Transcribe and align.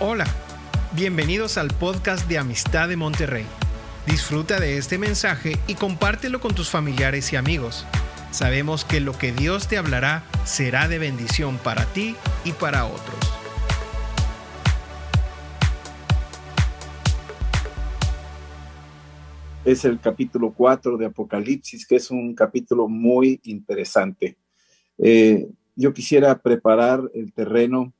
Hola, 0.00 0.26
bienvenidos 0.94 1.58
al 1.58 1.70
podcast 1.74 2.28
de 2.28 2.38
Amistad 2.38 2.88
de 2.88 2.96
Monterrey. 2.96 3.44
Disfruta 4.06 4.60
de 4.60 4.78
este 4.78 4.96
mensaje 4.96 5.56
y 5.66 5.74
compártelo 5.74 6.38
con 6.38 6.54
tus 6.54 6.70
familiares 6.70 7.32
y 7.32 7.36
amigos. 7.36 7.84
Sabemos 8.30 8.84
que 8.84 9.00
lo 9.00 9.18
que 9.18 9.32
Dios 9.32 9.66
te 9.66 9.76
hablará 9.76 10.22
será 10.44 10.86
de 10.86 11.00
bendición 11.00 11.58
para 11.58 11.84
ti 11.86 12.14
y 12.44 12.52
para 12.52 12.84
otros. 12.84 13.18
Es 19.64 19.84
el 19.84 19.98
capítulo 19.98 20.52
4 20.52 20.96
de 20.96 21.06
Apocalipsis, 21.06 21.84
que 21.84 21.96
es 21.96 22.12
un 22.12 22.36
capítulo 22.36 22.86
muy 22.86 23.40
interesante. 23.42 24.36
Eh, 24.96 25.48
yo 25.74 25.92
quisiera 25.92 26.38
preparar 26.38 27.02
el 27.14 27.32
terreno 27.32 27.92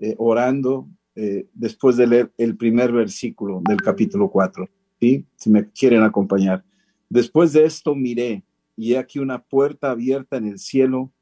eh, 0.00 0.14
orando 0.16 0.86
eh, 1.14 1.48
después 1.54 1.96
de 1.96 2.06
leer 2.06 2.32
el 2.38 2.56
primer 2.56 2.92
versículo 2.92 3.60
del 3.68 3.80
capítulo 3.82 4.30
4, 4.30 4.68
¿sí? 5.00 5.26
si 5.36 5.50
me 5.50 5.70
quieren 5.70 6.02
acompañar. 6.02 6.64
Después 7.08 7.52
de 7.52 7.64
esto 7.64 7.94
miré 7.94 8.44
y 8.76 8.94
he 8.94 8.98
aquí 8.98 9.18
una 9.18 9.42
puerta 9.42 9.90
abierta 9.90 10.36
en 10.36 10.46
el 10.46 10.58
cielo 10.58 11.12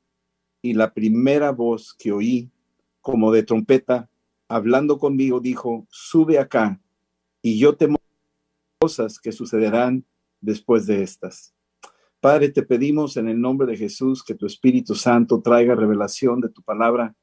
y 0.61 0.75
la 0.75 0.93
primera 0.93 1.51
voz 1.53 1.95
que 1.95 2.13
oí 2.13 2.51
como 3.01 3.33
de 3.33 3.43
trompeta 3.43 4.11
hablando 4.49 4.99
conmigo 4.99 5.41
dijo, 5.41 5.87
sube 5.91 6.39
acá 6.39 6.81
y 7.43 7.59
yo 7.59 7.77
te 7.77 7.89
cosas 8.79 9.19
que 9.19 9.33
sucederán 9.33 10.05
después 10.41 10.87
de 10.87 11.03
estas. 11.03 11.55
Padre, 12.21 12.51
te 12.51 12.63
pedimos 12.63 13.17
en 13.17 13.29
el 13.29 13.41
nombre 13.41 13.67
de 13.67 13.77
Jesús 13.77 14.25
que 14.25 14.35
tu 14.35 14.47
Espíritu 14.47 14.95
Santo 14.95 15.41
traiga 15.41 15.75
revelación 15.75 16.41
de 16.41 16.49
tu 16.49 16.63
palabra 16.63 17.15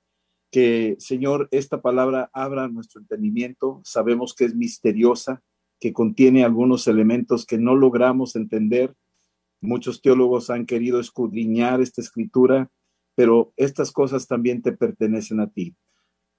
que, 0.56 0.96
Señor, 1.00 1.50
esta 1.52 1.82
palabra 1.82 2.30
abra 2.32 2.70
nuestro 2.70 3.02
entendimiento. 3.02 3.82
Sabemos 3.84 4.34
que 4.34 4.46
es 4.46 4.56
misteriosa, 4.56 5.44
que 5.82 5.92
contiene 5.92 6.46
algunos 6.46 6.88
elementos 6.88 7.46
que 7.46 7.58
no 7.58 7.76
logramos 7.76 8.38
entender. 8.38 8.96
Muchos 9.60 10.02
teólogos 10.02 10.50
han 10.50 10.66
querido 10.66 11.02
escudriñar 11.02 11.82
esta 11.82 12.00
escritura, 12.00 12.72
pero 13.16 13.52
estas 13.58 13.92
cosas 13.92 14.28
también 14.28 14.62
te 14.62 14.72
pertenecen 14.72 15.42
a 15.42 15.50
ti. 15.50 15.76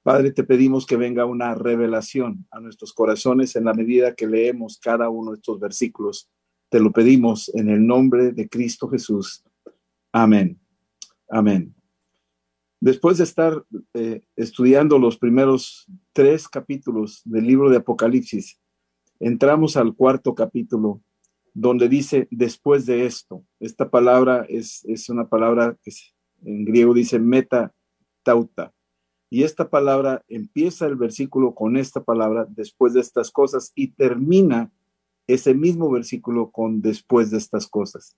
Padre, 0.02 0.32
te 0.32 0.44
pedimos 0.44 0.86
que 0.86 0.96
venga 0.96 1.26
una 1.26 1.54
revelación 1.54 2.46
a 2.50 2.58
nuestros 2.58 2.94
corazones 2.94 3.54
en 3.54 3.66
la 3.66 3.74
medida 3.74 4.14
que 4.14 4.26
leemos 4.26 4.78
cada 4.78 5.10
uno 5.10 5.32
de 5.32 5.36
estos 5.36 5.60
versículos. 5.60 6.30
Te 6.70 6.80
lo 6.80 6.90
pedimos 6.90 7.54
en 7.54 7.68
el 7.68 7.86
nombre 7.86 8.32
de 8.32 8.48
Cristo 8.48 8.88
Jesús. 8.88 9.44
Amén. 10.10 10.58
Amén. 11.28 11.75
Después 12.80 13.18
de 13.18 13.24
estar 13.24 13.64
eh, 13.94 14.22
estudiando 14.36 14.98
los 14.98 15.16
primeros 15.16 15.86
tres 16.12 16.48
capítulos 16.48 17.22
del 17.24 17.46
libro 17.46 17.70
de 17.70 17.78
Apocalipsis, 17.78 18.60
entramos 19.18 19.76
al 19.76 19.94
cuarto 19.94 20.34
capítulo, 20.34 21.00
donde 21.54 21.88
dice 21.88 22.28
después 22.30 22.84
de 22.84 23.06
esto. 23.06 23.42
Esta 23.60 23.88
palabra 23.88 24.44
es, 24.48 24.84
es 24.84 25.08
una 25.08 25.26
palabra 25.26 25.76
que 25.82 25.90
en 26.44 26.64
griego 26.66 26.92
dice 26.92 27.18
meta 27.18 27.72
tauta. 28.22 28.72
Y 29.30 29.42
esta 29.42 29.68
palabra 29.70 30.22
empieza 30.28 30.86
el 30.86 30.96
versículo 30.96 31.54
con 31.54 31.76
esta 31.76 32.04
palabra 32.04 32.46
después 32.48 32.92
de 32.92 33.00
estas 33.00 33.30
cosas 33.30 33.72
y 33.74 33.88
termina 33.88 34.70
ese 35.26 35.54
mismo 35.54 35.90
versículo 35.90 36.50
con 36.50 36.80
después 36.80 37.30
de 37.30 37.38
estas 37.38 37.66
cosas. 37.66 38.16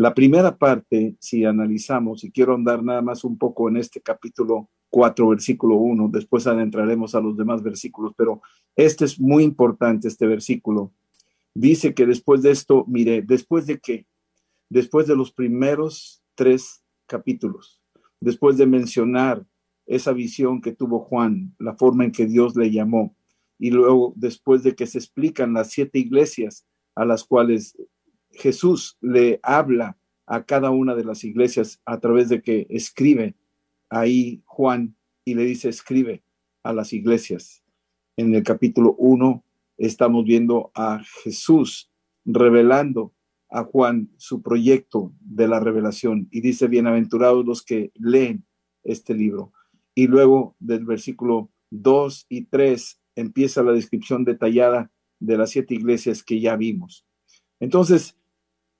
La 0.00 0.14
primera 0.14 0.56
parte, 0.56 1.16
si 1.18 1.44
analizamos, 1.44 2.22
y 2.22 2.30
quiero 2.30 2.54
andar 2.54 2.84
nada 2.84 3.02
más 3.02 3.24
un 3.24 3.36
poco 3.36 3.68
en 3.68 3.78
este 3.78 4.00
capítulo 4.00 4.70
4, 4.90 5.28
versículo 5.30 5.74
1, 5.74 6.08
después 6.12 6.46
adentraremos 6.46 7.16
a 7.16 7.20
los 7.20 7.36
demás 7.36 7.64
versículos, 7.64 8.12
pero 8.16 8.40
este 8.76 9.04
es 9.04 9.18
muy 9.18 9.42
importante, 9.42 10.06
este 10.06 10.28
versículo. 10.28 10.92
Dice 11.52 11.94
que 11.94 12.06
después 12.06 12.42
de 12.42 12.52
esto, 12.52 12.84
mire, 12.86 13.22
después 13.22 13.66
de 13.66 13.80
qué? 13.80 14.06
Después 14.70 15.08
de 15.08 15.16
los 15.16 15.32
primeros 15.32 16.22
tres 16.36 16.84
capítulos, 17.08 17.82
después 18.20 18.56
de 18.56 18.66
mencionar 18.66 19.44
esa 19.84 20.12
visión 20.12 20.60
que 20.60 20.70
tuvo 20.70 21.00
Juan, 21.00 21.56
la 21.58 21.74
forma 21.74 22.04
en 22.04 22.12
que 22.12 22.26
Dios 22.26 22.54
le 22.54 22.70
llamó, 22.70 23.16
y 23.58 23.72
luego 23.72 24.12
después 24.14 24.62
de 24.62 24.76
que 24.76 24.86
se 24.86 24.98
explican 24.98 25.54
las 25.54 25.72
siete 25.72 25.98
iglesias 25.98 26.68
a 26.94 27.04
las 27.04 27.24
cuales 27.24 27.76
Jesús 28.38 28.96
le 29.00 29.40
habla 29.42 29.98
a 30.26 30.44
cada 30.44 30.70
una 30.70 30.94
de 30.94 31.04
las 31.04 31.24
iglesias 31.24 31.80
a 31.84 31.98
través 31.98 32.28
de 32.28 32.40
que 32.40 32.66
escribe 32.70 33.34
ahí 33.90 34.42
Juan 34.46 34.96
y 35.24 35.34
le 35.34 35.44
dice 35.44 35.68
escribe 35.68 36.22
a 36.62 36.72
las 36.72 36.92
iglesias. 36.92 37.62
En 38.16 38.34
el 38.34 38.42
capítulo 38.44 38.94
1 38.98 39.44
estamos 39.76 40.24
viendo 40.24 40.70
a 40.74 41.02
Jesús 41.22 41.90
revelando 42.24 43.12
a 43.50 43.64
Juan 43.64 44.10
su 44.18 44.42
proyecto 44.42 45.12
de 45.20 45.48
la 45.48 45.58
revelación 45.58 46.28
y 46.30 46.40
dice 46.40 46.68
bienaventurados 46.68 47.44
los 47.44 47.62
que 47.62 47.90
leen 47.94 48.44
este 48.84 49.14
libro. 49.14 49.52
Y 49.94 50.06
luego 50.06 50.54
del 50.60 50.84
versículo 50.84 51.50
2 51.70 52.26
y 52.28 52.44
3 52.44 53.00
empieza 53.16 53.62
la 53.62 53.72
descripción 53.72 54.24
detallada 54.24 54.92
de 55.18 55.36
las 55.36 55.50
siete 55.50 55.74
iglesias 55.74 56.22
que 56.22 56.40
ya 56.40 56.54
vimos. 56.54 57.04
Entonces, 57.60 58.17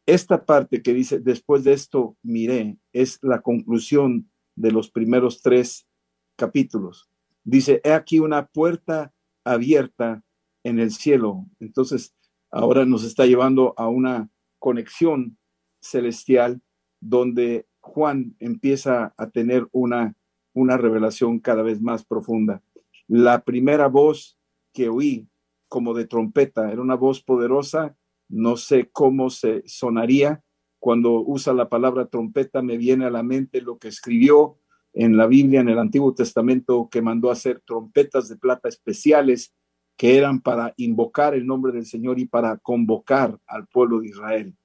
esta 0.09 0.47
parte 0.47 0.81
que 0.81 0.95
dice, 0.95 1.21
después 1.21 1.65
de 1.65 1.75
esto 1.75 2.17
miré, 2.23 2.79
es 2.95 3.19
la 3.21 3.43
conclusión 3.43 4.31
de 4.57 4.73
los 4.73 4.91
primeros 4.91 5.43
tres 5.43 5.87
capítulos. 6.35 7.11
Dice, 7.45 7.83
he 7.85 7.93
aquí 7.93 8.19
una 8.19 8.47
puerta 8.47 9.13
abierta 9.45 10.25
en 10.65 10.79
el 10.79 10.93
cielo. 10.93 11.45
Entonces, 11.61 12.15
ahora 12.51 12.87
nos 12.87 13.05
está 13.05 13.27
llevando 13.27 13.75
a 13.77 13.89
una 13.89 14.31
conexión 14.59 15.37
celestial 15.83 16.63
donde 17.01 17.67
Juan 17.81 18.35
empieza 18.39 19.13
a 19.19 19.29
tener 19.29 19.69
una, 19.73 20.17
una 20.55 20.79
revelación 20.79 21.39
cada 21.39 21.63
vez 21.63 21.83
más 21.83 22.03
profunda. 22.03 22.63
La 23.09 23.45
primera 23.45 23.89
voz 23.89 24.39
que 24.73 24.89
oí 24.89 25.29
como 25.69 25.93
de 25.93 26.07
trompeta 26.07 26.73
era 26.73 26.81
una 26.81 26.95
voz 26.95 27.23
poderosa 27.23 27.95
no 28.29 28.57
sé 28.57 28.91
cómo 28.93 29.31
se 29.31 29.63
sonaría. 29.67 30.43
Cuando 30.79 31.21
usa 31.21 31.53
la 31.53 31.69
palabra 31.69 32.07
trompeta 32.07 32.63
me 32.63 32.77
viene 32.77 33.07
a 33.07 33.11
la 33.11 33.23
mente 33.23 33.61
lo 33.61 33.79
que 33.79 33.89
escribió 33.89 34.59
en 34.93 35.17
la 35.17 35.27
Biblia, 35.27 35.61
en 35.61 35.69
el 35.69 35.79
Antiguo 35.79 36.15
Testamento, 36.15 36.89
que 36.91 37.03
mandó 37.03 37.31
hacer 37.31 37.63
trompetas 37.65 38.29
de 38.29 38.37
plata 38.37 38.69
especiales 38.69 39.55
que 39.97 40.17
eran 40.17 40.41
para 40.41 40.75
invocar 40.77 41.35
el 41.35 41.47
nombre 41.47 41.73
del 41.73 41.85
Señor 41.85 42.21
y 42.21 42.27
para 42.27 42.57
convocar 42.59 43.39
al 43.47 43.67
pueblo 43.67 44.01
de 44.01 44.09
Israel. 44.09 44.57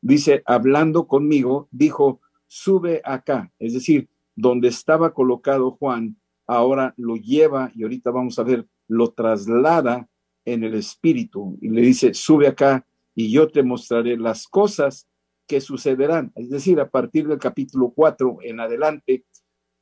Dice, 0.00 0.42
hablando 0.44 1.06
conmigo, 1.06 1.68
dijo, 1.70 2.20
sube 2.48 3.00
acá, 3.04 3.52
es 3.60 3.74
decir, 3.74 4.08
donde 4.34 4.68
estaba 4.68 5.14
colocado 5.14 5.70
Juan, 5.70 6.16
ahora 6.46 6.94
lo 6.96 7.16
lleva 7.16 7.70
y 7.74 7.84
ahorita 7.84 8.10
vamos 8.10 8.38
a 8.38 8.42
ver, 8.42 8.66
lo 8.88 9.12
traslada 9.12 10.08
en 10.44 10.64
el 10.64 10.74
espíritu 10.74 11.56
y 11.60 11.68
le 11.68 11.82
dice, 11.82 12.12
sube 12.14 12.48
acá 12.48 12.84
y 13.14 13.30
yo 13.30 13.48
te 13.48 13.62
mostraré 13.62 14.16
las 14.16 14.46
cosas 14.46 15.08
que 15.46 15.60
sucederán. 15.60 16.32
Es 16.34 16.50
decir, 16.50 16.80
a 16.80 16.88
partir 16.88 17.28
del 17.28 17.38
capítulo 17.38 17.92
4 17.94 18.38
en 18.42 18.60
adelante, 18.60 19.24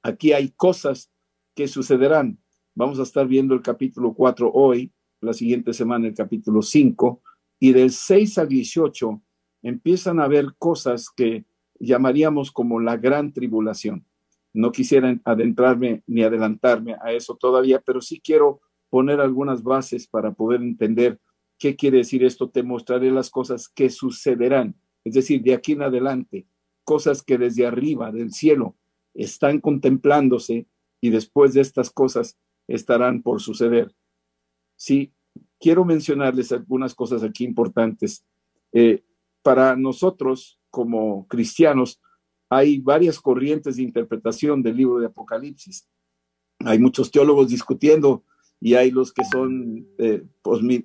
aquí 0.03 0.33
hay 0.33 0.51
cosas 0.51 1.11
que 1.55 1.69
sucederán. 1.69 2.39
Vamos 2.75 2.99
a 2.99 3.03
estar 3.03 3.27
viendo 3.27 3.55
el 3.55 3.63
capítulo 3.63 4.15
4 4.15 4.51
hoy, 4.53 4.93
la 5.21 5.33
siguiente 5.33 5.73
semana 5.73 6.09
el 6.09 6.15
capítulo 6.15 6.63
5, 6.63 7.23
y 7.59 7.73
del 7.73 7.91
6 7.91 8.39
al 8.39 8.49
18 8.49 9.23
empiezan 9.63 10.21
a 10.21 10.25
haber 10.25 10.55
cosas 10.59 11.11
que 11.15 11.45
llamaríamos 11.79 12.51
como 12.51 12.81
la 12.81 12.97
gran 12.97 13.33
tribulación. 13.33 14.07
No 14.53 14.73
quisiera 14.73 15.17
adentrarme 15.25 16.03
ni 16.07 16.23
adelantarme 16.23 16.97
a 17.03 17.13
eso 17.13 17.37
todavía, 17.37 17.81
pero 17.81 18.01
sí 18.01 18.21
quiero 18.21 18.61
poner 18.89 19.21
algunas 19.21 19.63
bases 19.63 20.09
para 20.09 20.33
poder 20.33 20.63
entender 20.63 21.21
¿Qué 21.61 21.77
quiere 21.77 21.99
decir 21.99 22.25
esto? 22.25 22.49
Te 22.49 22.63
mostraré 22.63 23.11
las 23.11 23.29
cosas 23.29 23.69
que 23.69 23.91
sucederán. 23.91 24.81
Es 25.05 25.13
decir, 25.13 25.43
de 25.43 25.53
aquí 25.53 25.73
en 25.73 25.83
adelante, 25.83 26.47
cosas 26.85 27.23
que 27.23 27.37
desde 27.37 27.67
arriba, 27.67 28.11
del 28.11 28.33
cielo, 28.33 28.77
están 29.13 29.61
contemplándose 29.61 30.67
y 31.03 31.11
después 31.11 31.53
de 31.53 31.61
estas 31.61 31.91
cosas 31.91 32.39
estarán 32.67 33.23
por 33.23 33.43
suceder. 33.43 33.95
Sí, 34.75 35.13
quiero 35.59 35.85
mencionarles 35.85 36.51
algunas 36.51 36.95
cosas 36.95 37.23
aquí 37.23 37.45
importantes. 37.45 38.25
Eh, 38.73 39.05
para 39.43 39.77
nosotros, 39.77 40.59
como 40.71 41.27
cristianos, 41.29 42.01
hay 42.49 42.81
varias 42.81 43.21
corrientes 43.21 43.77
de 43.77 43.83
interpretación 43.83 44.63
del 44.63 44.79
libro 44.79 44.99
de 44.99 45.07
Apocalipsis. 45.07 45.87
Hay 46.61 46.79
muchos 46.79 47.11
teólogos 47.11 47.49
discutiendo 47.49 48.25
y 48.61 48.75
hay 48.75 48.91
los 48.91 49.13
que 49.13 49.25
son 49.25 49.89
eh, 49.99 50.23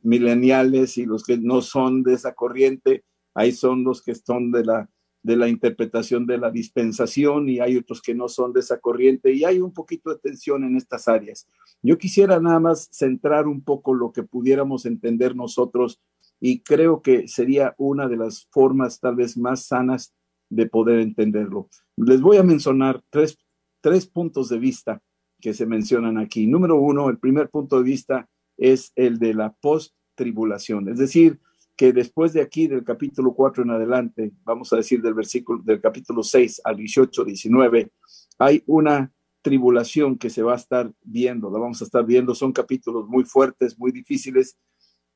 mileniales 0.03 0.97
y 0.97 1.05
los 1.05 1.23
que 1.23 1.37
no 1.37 1.61
son 1.61 2.03
de 2.03 2.13
esa 2.13 2.33
corriente, 2.33 3.03
ahí 3.33 3.51
son 3.51 3.83
los 3.83 4.01
que 4.01 4.15
son 4.15 4.51
de 4.51 4.63
la, 4.63 4.89
de 5.21 5.35
la 5.35 5.49
interpretación 5.49 6.25
de 6.25 6.37
la 6.37 6.51
dispensación 6.51 7.49
y 7.49 7.59
hay 7.59 7.75
otros 7.75 8.01
que 8.01 8.15
no 8.15 8.29
son 8.29 8.53
de 8.53 8.61
esa 8.61 8.79
corriente 8.79 9.33
y 9.33 9.43
hay 9.43 9.59
un 9.59 9.73
poquito 9.73 10.09
de 10.09 10.19
tensión 10.19 10.63
en 10.63 10.77
estas 10.77 11.09
áreas. 11.09 11.47
Yo 11.81 11.97
quisiera 11.97 12.39
nada 12.39 12.61
más 12.61 12.87
centrar 12.91 13.47
un 13.47 13.61
poco 13.61 13.93
lo 13.93 14.13
que 14.13 14.23
pudiéramos 14.23 14.85
entender 14.85 15.35
nosotros 15.35 15.99
y 16.39 16.61
creo 16.61 17.01
que 17.01 17.27
sería 17.27 17.75
una 17.77 18.07
de 18.07 18.17
las 18.17 18.47
formas 18.51 18.99
tal 19.01 19.15
vez 19.15 19.37
más 19.37 19.65
sanas 19.65 20.13
de 20.49 20.67
poder 20.67 20.99
entenderlo. 20.99 21.69
Les 21.97 22.21
voy 22.21 22.37
a 22.37 22.43
mencionar 22.43 23.03
tres, 23.09 23.37
tres 23.81 24.07
puntos 24.07 24.47
de 24.47 24.59
vista 24.59 25.01
que 25.41 25.53
se 25.53 25.65
mencionan 25.65 26.17
aquí. 26.17 26.47
Número 26.47 26.75
uno, 26.75 27.09
el 27.09 27.17
primer 27.17 27.49
punto 27.49 27.77
de 27.77 27.83
vista 27.83 28.29
es 28.57 28.91
el 28.95 29.19
de 29.19 29.33
la 29.33 29.53
post-tribulación, 29.53 30.89
es 30.89 30.97
decir, 30.97 31.39
que 31.75 31.91
después 31.91 32.31
de 32.31 32.41
aquí, 32.41 32.67
del 32.67 32.85
capítulo 32.85 33.33
4 33.33 33.63
en 33.63 33.71
adelante, 33.71 34.31
vamos 34.43 34.71
a 34.71 34.77
decir 34.77 35.01
del 35.01 35.13
versículo 35.13 35.61
del 35.61 35.81
capítulo 35.81 36.23
6 36.23 36.61
al 36.63 36.77
18, 36.77 37.25
19, 37.25 37.91
hay 38.39 38.63
una 38.65 39.11
tribulación 39.41 40.17
que 40.17 40.29
se 40.29 40.41
va 40.41 40.53
a 40.53 40.57
estar 40.57 40.91
viendo, 41.03 41.51
la 41.51 41.59
vamos 41.59 41.81
a 41.81 41.85
estar 41.85 42.05
viendo, 42.05 42.33
son 42.33 42.53
capítulos 42.53 43.07
muy 43.07 43.25
fuertes, 43.25 43.77
muy 43.77 43.91
difíciles, 43.91 44.57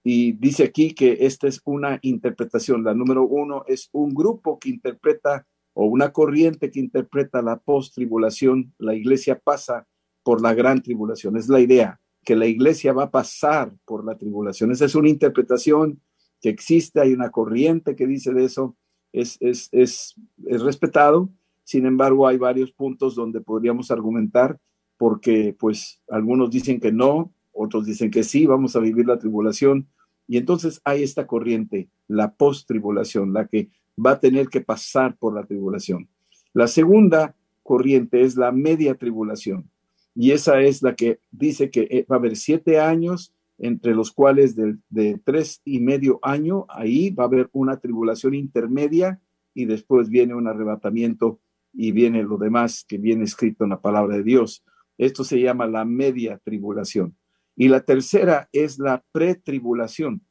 y 0.03 0.33
dice 0.33 0.63
aquí 0.63 0.93
que 0.93 1.17
esta 1.21 1.47
es 1.47 1.61
una 1.65 1.99
interpretación. 2.01 2.83
La 2.83 2.93
número 2.93 3.23
uno 3.23 3.63
es 3.67 3.89
un 3.91 4.13
grupo 4.13 4.59
que 4.59 4.69
interpreta 4.69 5.45
o 5.73 5.85
una 5.85 6.11
corriente 6.11 6.71
que 6.71 6.79
interpreta 6.79 7.41
la 7.41 7.57
post-tribulación. 7.57 8.73
La 8.77 8.95
iglesia 8.95 9.39
pasa 9.39 9.87
por 10.29 10.43
la 10.43 10.53
gran 10.53 10.83
tribulación. 10.83 11.37
Es 11.37 11.49
la 11.49 11.59
idea 11.59 11.99
que 12.23 12.35
la 12.35 12.45
iglesia 12.45 12.93
va 12.93 13.05
a 13.05 13.09
pasar 13.09 13.73
por 13.83 14.05
la 14.05 14.15
tribulación. 14.15 14.71
Esa 14.71 14.85
es 14.85 14.93
una 14.93 15.09
interpretación 15.09 15.99
que 16.39 16.49
existe, 16.49 17.01
hay 17.01 17.13
una 17.13 17.31
corriente 17.31 17.95
que 17.95 18.05
dice 18.05 18.31
de 18.31 18.45
eso, 18.45 18.75
es, 19.11 19.37
es, 19.39 19.69
es, 19.71 20.13
es 20.45 20.61
respetado. 20.61 21.31
Sin 21.63 21.87
embargo, 21.87 22.27
hay 22.27 22.37
varios 22.37 22.71
puntos 22.71 23.15
donde 23.15 23.41
podríamos 23.41 23.89
argumentar 23.89 24.59
porque 24.97 25.55
pues 25.57 25.99
algunos 26.07 26.51
dicen 26.51 26.79
que 26.79 26.91
no, 26.91 27.33
otros 27.51 27.87
dicen 27.87 28.11
que 28.11 28.21
sí, 28.21 28.45
vamos 28.45 28.75
a 28.75 28.81
vivir 28.81 29.07
la 29.07 29.17
tribulación. 29.17 29.87
Y 30.27 30.37
entonces 30.37 30.79
hay 30.83 31.01
esta 31.01 31.25
corriente, 31.25 31.89
la 32.07 32.35
post-tribulación, 32.35 33.33
la 33.33 33.47
que 33.47 33.71
va 33.97 34.11
a 34.11 34.19
tener 34.19 34.47
que 34.49 34.61
pasar 34.61 35.17
por 35.17 35.33
la 35.33 35.43
tribulación. 35.47 36.07
La 36.53 36.67
segunda 36.67 37.35
corriente 37.63 38.21
es 38.21 38.35
la 38.35 38.51
media 38.51 38.93
tribulación. 38.93 39.71
Y 40.15 40.31
esa 40.31 40.61
es 40.61 40.81
la 40.81 40.95
que 40.95 41.19
dice 41.31 41.69
que 41.69 41.87
eh, 41.89 42.05
va 42.09 42.17
a 42.17 42.19
haber 42.19 42.35
siete 42.35 42.79
años 42.79 43.33
entre 43.59 43.93
los 43.93 44.11
cuales 44.11 44.55
de, 44.55 45.19
tres 45.23 45.61
y 45.65 45.79
medio 45.79 46.19
año, 46.21 46.65
ahí 46.69 47.11
va 47.11 47.25
a 47.25 47.27
haber 47.27 47.49
una 47.51 47.77
tribulación 47.77 48.33
intermedia 48.33 49.19
y 49.53 49.65
después 49.65 50.09
viene 50.09 50.33
un 50.33 50.47
arrebatamiento 50.47 51.39
y 51.73 51.91
viene 51.91 52.23
lo 52.23 52.37
demás 52.37 52.85
que 52.87 52.97
viene 52.97 53.25
escrito 53.25 53.65
en 53.65 53.71
la 53.71 53.81
palabra 53.81 54.15
de 54.15 54.23
Dios. 54.23 54.63
Esto 54.97 55.23
se 55.23 55.39
llama 55.39 55.67
la 55.67 55.85
media 55.85 56.39
tribulación. 56.43 57.15
Y 57.55 57.67
la 57.67 57.81
tercera 57.81 58.49
es 58.53 58.79
la 58.79 59.03
pretribulación. 59.11 60.21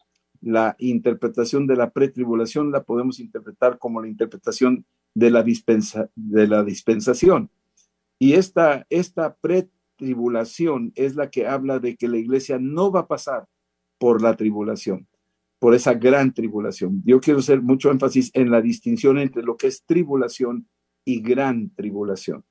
La 0.40 0.74
interpretación 0.78 1.66
de 1.66 1.76
la 1.76 1.90
pretribulación 1.90 2.72
la 2.72 2.82
podemos 2.82 3.20
interpretar 3.20 3.78
como 3.78 4.00
la 4.00 4.08
interpretación 4.08 4.86
de 5.14 5.30
la, 5.30 5.42
dispensa, 5.42 6.08
de 6.14 6.46
la 6.46 6.64
dispensación. 6.64 7.50
Y 8.18 8.34
esta, 8.34 8.86
esta 8.90 9.36
pre 9.36 9.68
tribulación 9.96 10.92
es 10.94 11.16
la 11.16 11.30
que 11.30 11.46
habla 11.46 11.78
de 11.78 11.96
que 11.96 12.08
la 12.08 12.18
iglesia 12.18 12.58
no 12.60 12.90
va 12.90 13.00
a 13.00 13.08
pasar 13.08 13.46
por 13.98 14.22
la 14.22 14.36
tribulación, 14.36 15.08
por 15.58 15.74
esa 15.74 15.94
gran 15.94 16.32
tribulación. 16.32 17.02
Yo 17.04 17.20
quiero 17.20 17.40
hacer 17.40 17.60
mucho 17.60 17.90
énfasis 17.90 18.30
en 18.34 18.50
la 18.50 18.62
distinción 18.62 19.18
entre 19.18 19.42
lo 19.42 19.56
que 19.56 19.66
es 19.66 19.84
tribulación 19.84 20.68
y 21.04 21.20
gran 21.20 21.70
tribulación. 21.74 22.44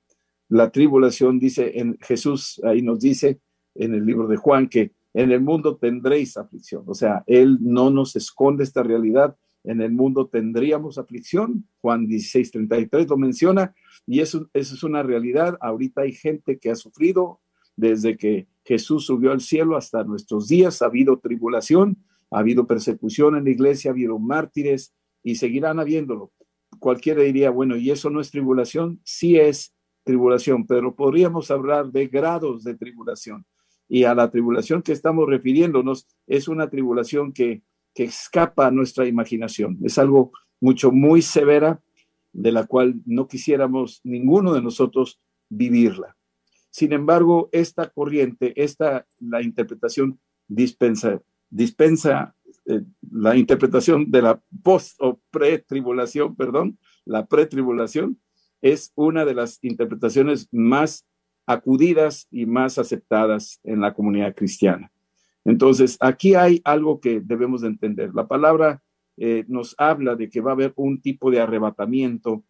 La 0.49 0.71
tribulación 0.71 1.39
dice 1.39 1.79
en 1.79 1.97
Jesús, 2.01 2.61
ahí 2.63 2.81
nos 2.81 2.99
dice 2.99 3.39
en 3.75 3.93
el 3.93 4.05
libro 4.05 4.27
de 4.27 4.37
Juan 4.37 4.67
que 4.67 4.93
en 5.13 5.31
el 5.31 5.41
mundo 5.41 5.77
tendréis 5.77 6.37
aflicción. 6.37 6.83
O 6.85 6.93
sea, 6.93 7.23
Él 7.27 7.57
no 7.61 7.89
nos 7.89 8.15
esconde 8.15 8.63
esta 8.63 8.83
realidad. 8.83 9.35
En 9.67 9.81
el 9.81 9.91
mundo 9.91 10.27
tendríamos 10.27 10.97
aflicción. 10.97 11.67
Juan 11.81 12.07
16, 12.07 12.51
33 12.51 13.09
lo 13.09 13.17
menciona, 13.17 13.75
y 14.05 14.21
eso, 14.21 14.49
eso 14.53 14.75
es 14.75 14.83
una 14.83 15.03
realidad. 15.03 15.57
Ahorita 15.59 16.01
hay 16.01 16.13
gente 16.13 16.57
que 16.57 16.71
ha 16.71 16.75
sufrido 16.75 17.41
desde 17.75 18.15
que 18.15 18.47
Jesús 18.63 19.05
subió 19.05 19.33
al 19.33 19.41
cielo 19.41 19.75
hasta 19.75 20.05
nuestros 20.05 20.47
días. 20.47 20.81
Ha 20.81 20.85
habido 20.85 21.19
tribulación, 21.19 21.97
ha 22.31 22.39
habido 22.39 22.65
persecución 22.65 23.35
en 23.35 23.43
la 23.43 23.49
iglesia, 23.49 23.91
ha 23.91 23.93
habido 23.93 24.17
mártires 24.19 24.93
y 25.21 25.35
seguirán 25.35 25.81
habiéndolo. 25.81 26.31
Cualquiera 26.79 27.21
diría, 27.21 27.49
bueno, 27.49 27.75
¿y 27.75 27.91
eso 27.91 28.09
no 28.09 28.21
es 28.21 28.31
tribulación? 28.31 29.01
Sí 29.03 29.35
es 29.35 29.75
tribulación, 30.05 30.65
pero 30.65 30.95
podríamos 30.95 31.51
hablar 31.51 31.91
de 31.91 32.07
grados 32.07 32.63
de 32.63 32.75
tribulación. 32.75 33.45
Y 33.89 34.05
a 34.05 34.15
la 34.15 34.31
tribulación 34.31 34.81
que 34.81 34.93
estamos 34.93 35.27
refiriéndonos 35.27 36.07
es 36.25 36.47
una 36.47 36.69
tribulación 36.69 37.33
que, 37.33 37.63
que 37.97 38.03
escapa 38.03 38.67
a 38.67 38.71
nuestra 38.71 39.07
imaginación. 39.07 39.79
Es 39.83 39.97
algo 39.97 40.31
mucho, 40.61 40.91
muy 40.91 41.23
severa, 41.23 41.81
de 42.31 42.51
la 42.51 42.67
cual 42.67 43.01
no 43.07 43.27
quisiéramos 43.27 44.01
ninguno 44.03 44.53
de 44.53 44.61
nosotros 44.61 45.19
vivirla. 45.49 46.15
Sin 46.69 46.93
embargo, 46.93 47.49
esta 47.51 47.89
corriente, 47.89 48.53
esta, 48.55 49.07
la 49.19 49.41
interpretación 49.41 50.19
dispensa, 50.47 51.23
dispensa 51.49 52.35
eh, 52.67 52.83
la 53.09 53.35
interpretación 53.35 54.11
de 54.11 54.21
la 54.21 54.43
post 54.61 54.95
o 54.99 55.19
pre-tribulación, 55.31 56.35
perdón, 56.35 56.77
la 57.03 57.25
pre-tribulación 57.25 58.21
es 58.61 58.91
una 58.93 59.25
de 59.25 59.33
las 59.33 59.57
interpretaciones 59.63 60.49
más 60.51 61.07
acudidas 61.47 62.27
y 62.29 62.45
más 62.45 62.77
aceptadas 62.77 63.59
en 63.63 63.81
la 63.81 63.95
comunidad 63.95 64.35
cristiana. 64.35 64.91
Entonces, 65.47 65.97
aquí 66.01 66.35
hay 66.35 66.59
algo 66.65 66.99
que 66.99 67.21
debemos 67.21 67.61
de 67.61 67.69
entender. 67.69 68.13
La 68.13 68.27
palabra 68.27 68.83
eh, 69.15 69.45
nos 69.47 69.75
habla 69.77 70.15
de 70.17 70.29
que 70.29 70.41
va 70.41 70.51
a 70.51 70.53
haber 70.55 70.73
un 70.75 71.01
tipo 71.01 71.31
de 71.31 71.39
arrebatamiento 71.39 72.43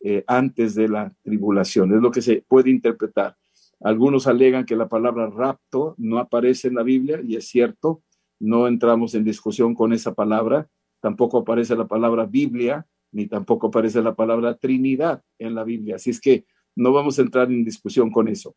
eh, 0.00 0.22
antes 0.26 0.74
de 0.74 0.86
la 0.86 1.14
tribulación. 1.22 1.94
Es 1.94 2.02
lo 2.02 2.10
que 2.10 2.20
se 2.20 2.44
puede 2.46 2.68
interpretar. 2.68 3.38
Algunos 3.80 4.26
alegan 4.26 4.66
que 4.66 4.76
la 4.76 4.86
palabra 4.86 5.30
rapto 5.30 5.94
no 5.96 6.18
aparece 6.18 6.68
en 6.68 6.74
la 6.74 6.82
Biblia 6.82 7.22
y 7.24 7.36
es 7.36 7.48
cierto, 7.48 8.02
no 8.38 8.68
entramos 8.68 9.14
en 9.14 9.24
discusión 9.24 9.74
con 9.74 9.94
esa 9.94 10.12
palabra. 10.12 10.68
Tampoco 11.00 11.38
aparece 11.38 11.74
la 11.74 11.88
palabra 11.88 12.26
Biblia, 12.26 12.86
ni 13.12 13.28
tampoco 13.28 13.68
aparece 13.68 14.02
la 14.02 14.14
palabra 14.14 14.58
Trinidad 14.58 15.22
en 15.38 15.54
la 15.54 15.64
Biblia. 15.64 15.96
Así 15.96 16.10
es 16.10 16.20
que 16.20 16.44
no 16.76 16.92
vamos 16.92 17.18
a 17.18 17.22
entrar 17.22 17.50
en 17.50 17.64
discusión 17.64 18.10
con 18.10 18.28
eso. 18.28 18.54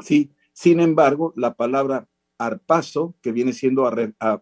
Sí, 0.00 0.32
sin 0.52 0.80
embargo, 0.80 1.32
la 1.36 1.54
palabra 1.54 2.08
arpazo, 2.46 3.14
que 3.22 3.32
viene 3.32 3.52
siendo 3.52 3.90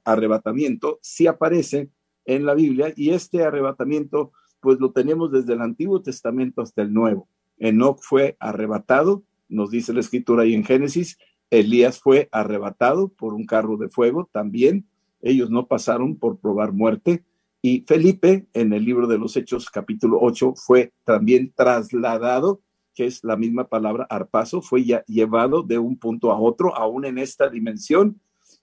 arrebatamiento, 0.05 0.99
sí 1.03 1.27
aparece 1.27 1.91
en 2.25 2.45
la 2.45 2.55
Biblia 2.55 2.93
y 2.97 3.11
este 3.11 3.43
arrebatamiento 3.43 4.33
pues 4.61 4.79
lo 4.79 4.93
tenemos 4.93 5.33
desde 5.33 5.55
el 5.55 5.63
Antiguo 5.63 6.03
Testamento 6.03 6.61
hasta 6.63 6.83
el 6.83 6.93
Nuevo. 6.93 7.29
Enoch 7.59 7.99
fue 8.03 8.37
arrebatado, 8.41 9.25
nos 9.49 9.71
dice 9.71 9.93
la 9.93 10.01
escritura 10.01 10.43
ahí 10.43 10.55
en 10.55 10.65
Génesis, 10.65 11.19
Elías 11.51 11.99
fue 11.99 12.29
arrebatado 12.31 13.09
por 13.09 13.35
un 13.35 13.47
carro 13.47 13.77
de 13.77 13.89
fuego 13.89 14.29
también, 14.33 14.87
ellos 15.23 15.51
no 15.51 15.67
pasaron 15.67 16.17
por 16.17 16.39
probar 16.39 16.73
muerte, 16.73 17.25
y 17.63 17.83
Felipe 17.83 18.47
en 18.55 18.73
el 18.73 18.85
libro 18.85 19.07
de 19.07 19.19
los 19.19 19.37
Hechos 19.37 19.69
capítulo 19.71 20.19
8 20.21 20.55
fue 20.57 20.93
también 21.05 21.53
trasladado, 21.55 22.61
que 23.01 23.07
es 23.07 23.25
la 23.25 23.39
misma 23.39 23.67
palabra 23.67 24.07
arpazo, 24.11 24.61
fue 24.61 24.85
ya 24.85 25.03
llevado 25.07 25.63
de 25.63 25.79
un 25.79 25.97
punto 25.97 26.33
a 26.33 26.39
otro, 26.39 26.77
aún 26.77 27.07
en 27.07 27.17
esta 27.17 27.49
dimensión, 27.49 28.21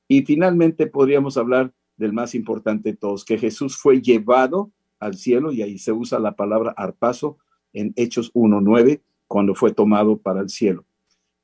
y 0.07 0.21
finalmente 0.21 0.85
podríamos 0.85 1.37
hablar 1.37 1.73
del 1.95 2.13
más 2.13 2.35
importante 2.35 2.91
de 2.91 2.97
todos, 2.97 3.25
que 3.25 3.39
Jesús 3.39 3.77
fue 3.77 3.99
llevado 3.99 4.71
al 4.99 5.15
cielo 5.15 5.51
y 5.51 5.63
ahí 5.63 5.79
se 5.79 5.91
usa 5.91 6.19
la 6.19 6.35
palabra 6.35 6.69
arpazo 6.77 7.39
en 7.73 7.93
Hechos 7.95 8.31
1.9 8.35 9.01
cuando 9.25 9.55
fue 9.55 9.73
tomado 9.73 10.19
para 10.19 10.41
el 10.41 10.49
cielo. 10.49 10.85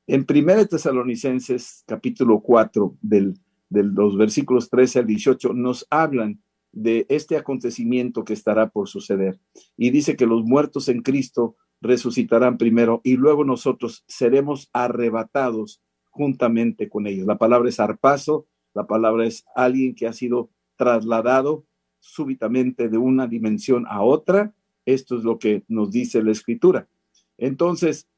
En 0.06 0.24
1 0.24 0.68
Tesalonicenses 0.68 1.82
capítulo 1.88 2.42
4 2.42 2.96
del, 3.02 3.34
de 3.70 3.82
los 3.82 4.16
versículos 4.16 4.70
13 4.70 5.00
al 5.00 5.06
18 5.08 5.52
nos 5.52 5.84
hablan 5.90 6.40
de 6.70 7.06
este 7.08 7.36
acontecimiento 7.36 8.24
que 8.24 8.34
estará 8.34 8.68
por 8.68 8.88
suceder. 8.88 9.40
Y 9.76 9.90
dice 9.90 10.14
que 10.14 10.26
los 10.26 10.44
muertos 10.44 10.88
en 10.88 11.02
Cristo 11.02 11.56
resucitarán 11.84 12.56
primero 12.56 13.02
y 13.04 13.16
luego 13.16 13.44
nosotros 13.44 14.04
seremos 14.08 14.70
arrebatados 14.72 15.82
juntamente 16.10 16.88
con 16.88 17.06
ellos. 17.06 17.26
La 17.26 17.36
palabra 17.36 17.68
es 17.68 17.78
arpazo, 17.78 18.46
la 18.72 18.86
palabra 18.86 19.26
es 19.26 19.44
alguien 19.54 19.94
que 19.94 20.06
ha 20.06 20.14
sido 20.14 20.50
trasladado 20.76 21.66
súbitamente 22.00 22.88
de 22.88 22.96
una 22.96 23.26
dimensión 23.26 23.84
a 23.86 24.02
otra. 24.02 24.54
Esto 24.86 25.18
es 25.18 25.24
lo 25.24 25.38
que 25.38 25.64
nos 25.68 25.90
dice 25.90 26.22
la 26.22 26.32
escritura. 26.32 26.88
Entonces, 27.36 28.08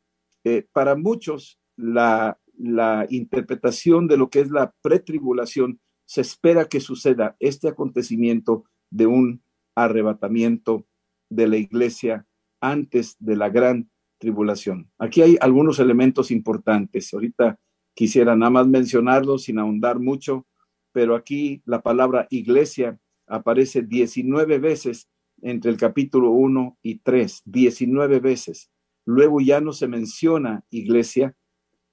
eh, 0.45 0.65
para 0.73 0.95
muchos, 0.95 1.59
la, 1.77 2.39
la 2.57 3.07
interpretación 3.11 4.07
de 4.07 4.17
lo 4.17 4.31
que 4.31 4.41
es 4.41 4.51
la 4.51 4.75
pretribulación, 4.81 5.81
se 6.05 6.21
espera 6.21 6.69
que 6.69 6.79
suceda 6.79 7.37
este 7.41 7.67
acontecimiento 7.67 8.65
de 8.91 9.07
un 9.07 9.43
arrebatamiento 9.75 10.87
de 11.29 11.49
la 11.49 11.57
iglesia 11.57 12.26
antes 12.61 13.17
de 13.19 13.37
la 13.37 13.49
gran 13.49 13.91
tribulación. 14.19 14.91
Aquí 14.99 15.23
hay 15.23 15.37
algunos 15.41 15.79
elementos 15.79 16.31
importantes. 16.31 17.13
Ahorita 17.13 17.59
quisiera 17.95 18.37
nada 18.37 18.51
más 18.51 18.67
mencionarlos 18.67 19.45
sin 19.45 19.59
ahondar 19.59 19.99
mucho, 19.99 20.47
pero 20.93 21.15
aquí 21.15 21.63
la 21.65 21.83
palabra 21.83 22.27
iglesia 22.31 22.99
aparece 23.27 23.83
19 23.83 24.59
veces 24.59 25.09
entre 25.43 25.71
el 25.71 25.77
capítulo 25.77 26.31
1 26.31 26.79
y 26.83 26.99
3, 27.01 27.43
19 27.45 28.21
veces. 28.21 28.71
Luego 29.05 29.41
ya 29.41 29.61
no 29.61 29.73
se 29.73 29.89
menciona 29.89 30.65
iglesia, 30.71 31.37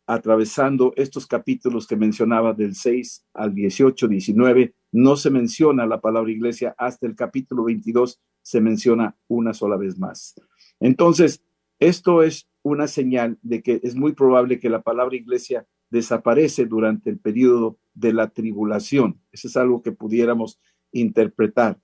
atravesando 0.05 0.93
estos 0.98 1.27
capítulos 1.27 1.88
que 1.88 1.96
mencionaba 1.96 2.53
del 2.53 2.75
6 2.75 3.25
al 3.34 3.53
18, 3.53 4.08
19, 4.08 4.75
no 4.91 5.15
se 5.15 5.29
menciona 5.29 5.86
la 5.86 6.01
palabra 6.01 6.32
iglesia, 6.32 6.75
hasta 6.77 7.08
el 7.08 7.15
capítulo 7.15 7.63
22 7.63 8.20
se 8.41 8.62
menciona 8.62 9.15
una 9.27 9.53
sola 9.53 9.77
vez 9.77 9.98
más. 9.98 10.36
Entonces, 10.84 11.42
esto 11.80 12.24
es 12.24 12.50
una 12.62 12.88
señal 12.88 13.40
de 13.42 13.63
que 13.63 13.80
es 13.84 13.96
muy 13.96 14.12
probable 14.12 14.60
que 14.60 14.70
la 14.70 14.82
palabra 14.82 15.16
iglesia 15.16 15.66
desaparece 15.90 16.66
durante 16.66 17.10
el 17.10 17.20
periodo 17.20 17.78
de 17.94 18.12
la 18.12 18.28
tribulación. 18.32 19.22
Eso 19.32 19.48
es 19.48 19.56
algo 19.56 19.82
que 19.82 19.94
pudiéramos 19.94 20.60
interpretar. 20.92 21.80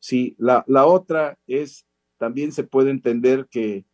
Sí, 0.00 0.34
la, 0.36 0.64
otra 0.84 1.38
es, 1.46 1.86
también 2.18 2.50
se 2.50 2.64
puede 2.64 2.90
entender 2.90 3.46
que 3.48 3.84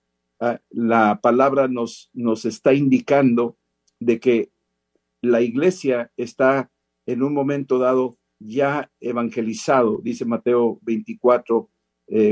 ah, 0.40 0.58
la 0.70 1.20
palabra 1.20 1.68
nos, 1.68 2.08
nos 2.14 2.46
está 2.46 2.72
indicando 2.72 3.58
de 4.00 4.18
que 4.20 4.50
la 5.20 5.42
iglesia 5.42 6.10
está 6.16 6.70
en 7.04 7.22
un 7.22 7.34
momento 7.34 7.78
dado 7.78 8.16
ya 8.38 8.90
evangelizado, 9.00 10.00
dice 10.02 10.24
Mateo 10.24 10.78
24, 10.80 11.68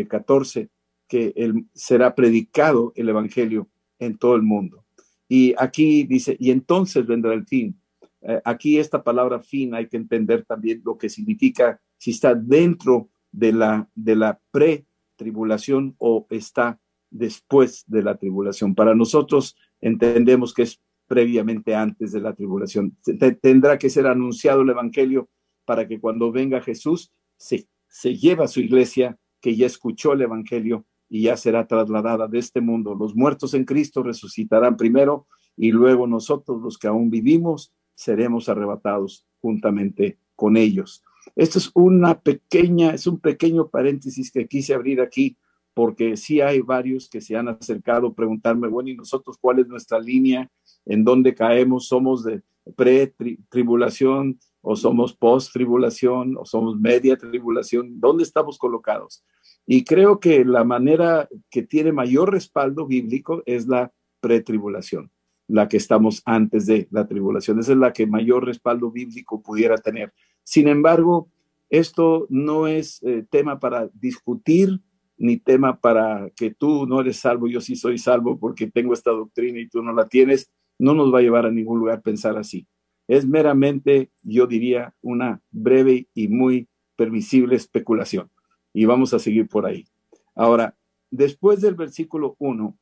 14, 0.09 0.61
eh, 0.61 0.69
que 1.15 1.33
él 1.37 1.65
será 1.75 2.17
predicado 2.17 2.93
el 2.97 3.09
evangelio 3.09 3.69
en 4.01 4.19
todo 4.19 4.35
el 4.35 4.43
mundo. 4.43 4.85
Y 5.29 5.55
aquí 5.57 6.03
dice, 6.03 6.37
y 6.41 6.51
entonces 6.51 7.07
vendrá 7.07 7.33
el 7.35 7.47
fin. 7.47 7.81
Eh, 8.21 8.41
aquí 8.45 8.81
esta 8.81 9.05
palabra 9.05 9.39
fin 9.39 9.77
hay 9.77 9.87
que 9.87 9.97
entender 9.97 10.45
también 10.45 10.83
lo 10.85 10.99
que 10.99 11.09
significa 11.09 11.81
si 11.99 12.11
está 12.11 12.35
dentro 12.35 13.11
de 13.31 13.53
la, 13.53 13.89
de 13.95 14.17
la 14.17 14.41
pre-tribulación 14.51 15.95
o 15.99 16.27
está 16.31 16.81
después 17.11 17.85
de 17.87 18.03
la 18.03 18.17
tribulación. 18.17 18.75
Para 18.75 18.97
nosotros 18.97 19.57
entendemos 19.81 20.53
que 20.53 20.63
es 20.63 20.81
previamente 21.07 21.77
antes 21.77 22.11
de 22.11 22.23
la 22.23 22.35
tribulación. 22.35 22.97
Tendrá 23.41 23.79
que 23.79 23.89
ser 23.89 24.09
anunciado 24.09 24.63
el 24.63 24.71
Evangelio 24.71 25.29
para 25.65 25.87
que 25.87 26.01
cuando 26.01 26.33
venga 26.33 26.61
Jesús 26.61 27.13
se, 27.37 27.69
se 27.87 28.17
lleve 28.17 28.43
a 28.43 28.49
su 28.49 28.59
iglesia 28.59 29.17
que 29.41 29.55
ya 29.55 29.67
escuchó 29.67 30.15
el 30.15 30.23
Evangelio 30.23 30.85
y 31.15 31.23
ya 31.23 31.37
será 31.37 31.65
trasladada 31.65 32.27
de 32.27 32.41
este 32.41 32.61
mundo. 32.61 32.97
Los 32.97 33.15
muertos 33.15 33.55
en 33.55 33.65
Cristo 33.65 34.03
resucitarán 34.03 34.77
primero 34.77 35.29
y 35.57 35.71
luego 35.71 36.09
nosotros, 36.09 36.61
los 36.61 36.77
que 36.77 36.89
aún 36.89 37.09
vivimos, 37.09 37.73
seremos 37.95 38.49
arrebatados 38.49 39.25
juntamente 39.41 40.19
con 40.35 40.57
ellos. 40.57 41.05
Esto 41.37 41.61
es 41.61 41.71
una 41.73 42.21
pequeña, 42.21 42.95
es 42.95 43.07
un 43.07 43.21
pequeño 43.21 43.69
paréntesis 43.69 44.33
que 44.33 44.49
quise 44.49 44.75
abrir 44.75 45.01
aquí 45.01 45.37
porque 45.73 46.17
sí 46.17 46.41
hay 46.41 46.59
varios 46.63 47.09
que 47.09 47.21
se 47.21 47.37
han 47.37 47.47
acercado 47.47 48.09
a 48.09 48.15
preguntarme, 48.15 48.67
bueno, 48.67 48.91
¿y 48.91 48.97
nosotros 48.97 49.39
cuál 49.41 49.61
es 49.61 49.69
nuestra 49.69 50.01
línea? 50.01 50.51
¿En 50.85 51.05
dónde 51.05 51.33
caemos? 51.33 51.87
¿Somos 51.87 52.25
de 52.25 52.43
pre-tribulación 52.75 54.41
o 54.63 54.75
somos 54.75 55.15
post-tribulación 55.15 56.37
o 56.37 56.45
somos 56.45 56.77
media 56.77 57.17
tribulación? 57.17 58.01
¿Dónde 58.01 58.25
estamos 58.25 58.59
colocados? 58.59 59.23
Y 59.67 59.85
creo 59.85 60.21
que 60.21 60.45
la 60.45 60.65
manera 60.65 61.29
que 61.51 61.63
tiene 61.63 61.93
mayor 61.93 62.33
respaldo 62.33 62.87
bíblico 62.87 63.43
es 63.47 63.67
la 63.67 63.93
pretribulación, 64.21 65.11
la 65.49 65.69
que 65.69 65.77
estamos 65.77 66.23
antes 66.25 66.67
de 66.67 66.89
la 66.91 67.07
tribulación. 67.07 67.59
Esa 67.59 67.73
es 67.73 67.79
la 67.79 67.93
que 67.93 68.07
mayor 68.07 68.45
respaldo 68.45 68.91
bíblico 68.91 69.43
pudiera 69.43 69.79
tener. 69.79 70.13
Sin 70.43 70.69
embargo, 70.69 71.31
esto 71.71 72.27
no 72.29 72.67
es 72.67 73.03
eh, 73.03 73.25
tema 73.31 73.59
para 73.59 73.89
discutir 73.95 74.81
ni 75.17 75.39
tema 75.39 75.81
para 75.81 76.31
que 76.37 76.51
tú 76.51 76.87
no 76.87 77.01
eres 77.01 77.19
salvo, 77.19 77.47
yo 77.47 77.61
sí 77.61 77.77
soy 77.77 77.99
salvo 77.99 78.39
porque 78.39 78.71
tengo 78.71 78.93
esta 78.93 79.13
doctrina 79.13 79.61
y 79.61 79.69
tú 79.69 79.83
no 79.83 79.93
la 79.93 80.09
tienes, 80.09 80.51
no 80.79 80.95
nos 80.95 81.13
va 81.13 81.21
a 81.21 81.23
llevar 81.23 81.47
a 81.47 81.51
ningún 81.51 81.79
lugar 81.79 82.03
pensar 82.03 82.37
así. 82.37 82.67
Es 83.07 83.27
meramente, 83.27 84.11
yo 84.23 84.47
diría, 84.47 84.95
una 85.03 85.43
breve 85.51 86.09
y 86.15 86.29
muy 86.29 86.69
permisible 86.97 87.57
especulación. 87.57 88.31
Y 88.75 88.85
vamos 88.85 89.15
a 89.15 89.19
seguir 89.19 89.49
por 89.49 89.65
ahí. 89.65 89.87
Ahora, 90.35 90.77
después 91.11 91.63
del 91.63 91.77
versículo 91.77 92.37
1 92.39 92.77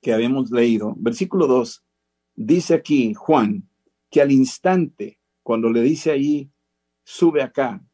que 0.00 0.12
habíamos 0.12 0.52
leído, 0.52 0.94
versículo 0.96 1.48
2, 1.48 1.84
dice 2.36 2.74
aquí 2.74 3.14
Juan 3.14 3.68
que 4.10 4.20
al 4.20 4.30
instante, 4.30 5.18
cuando 5.42 5.70
le 5.70 5.82
dice 5.82 6.12
ahí, 6.12 6.50
sube 7.02 7.42
acá, 7.42 7.84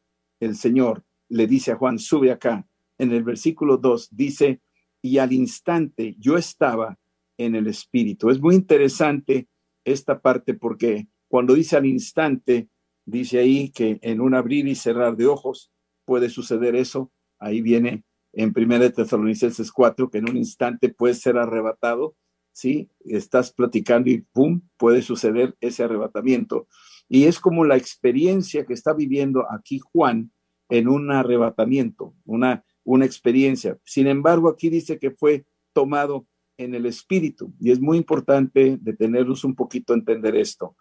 el 0.40 0.56
Señor 0.56 1.04
le 1.28 1.46
dice 1.46 1.72
a 1.72 1.76
Juan, 1.76 1.98
sube 1.98 2.30
acá, 2.30 2.66
en 2.98 3.12
el 3.12 3.24
versículo 3.24 3.78
2 3.78 4.08
dice, 4.10 4.60
y 5.00 5.18
al 5.18 5.32
instante 5.32 6.16
yo 6.18 6.36
estaba 6.36 6.98
en 7.38 7.54
el 7.54 7.66
Espíritu. 7.66 8.30
Es 8.30 8.40
muy 8.40 8.54
interesante 8.54 9.48
esta 9.84 10.20
parte 10.20 10.54
porque 10.54 11.08
cuando 11.28 11.54
dice 11.54 11.76
al 11.76 11.86
instante, 11.86 12.68
dice 13.04 13.38
ahí 13.38 13.70
que 13.70 13.98
en 14.02 14.20
un 14.20 14.34
abrir 14.34 14.66
y 14.66 14.74
cerrar 14.74 15.16
de 15.16 15.26
ojos 15.26 15.70
puede 16.04 16.30
suceder 16.30 16.76
eso. 16.76 17.10
Ahí 17.38 17.60
viene 17.60 18.04
en 18.32 18.52
1 18.56 18.92
Tesalonicenses 18.92 19.70
4 19.70 20.10
que 20.10 20.18
en 20.18 20.28
un 20.28 20.36
instante 20.36 20.88
puede 20.88 21.14
ser 21.14 21.36
arrebatado. 21.36 22.16
¿sí? 22.52 22.90
Estás 23.04 23.52
platicando 23.52 24.10
y 24.10 24.20
¡pum! 24.20 24.60
puede 24.76 25.02
suceder 25.02 25.56
ese 25.60 25.84
arrebatamiento. 25.84 26.68
Y 27.08 27.24
es 27.24 27.38
como 27.38 27.64
la 27.64 27.76
experiencia 27.76 28.64
que 28.64 28.74
está 28.74 28.92
viviendo 28.92 29.46
aquí 29.50 29.78
Juan 29.78 30.32
en 30.70 30.88
un 30.88 31.10
arrebatamiento, 31.10 32.14
una 32.24 32.64
una 32.84 33.06
experiencia. 33.06 33.78
Sin 33.84 34.06
embargo, 34.06 34.48
aquí 34.48 34.68
dice 34.68 34.98
que 34.98 35.10
fue 35.10 35.44
tomado 35.72 36.26
en 36.56 36.74
el 36.74 36.86
espíritu 36.86 37.52
y 37.58 37.72
es 37.72 37.80
muy 37.80 37.96
importante 37.96 38.78
detenernos 38.80 39.42
un 39.42 39.56
poquito 39.56 39.92
a 39.92 39.96
entender 39.96 40.36
esto. 40.36 40.76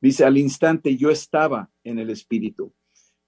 Dice, 0.00 0.24
al 0.24 0.38
instante 0.38 0.96
yo 0.96 1.10
estaba 1.10 1.68
en 1.84 1.98
el 1.98 2.10
espíritu. 2.10 2.72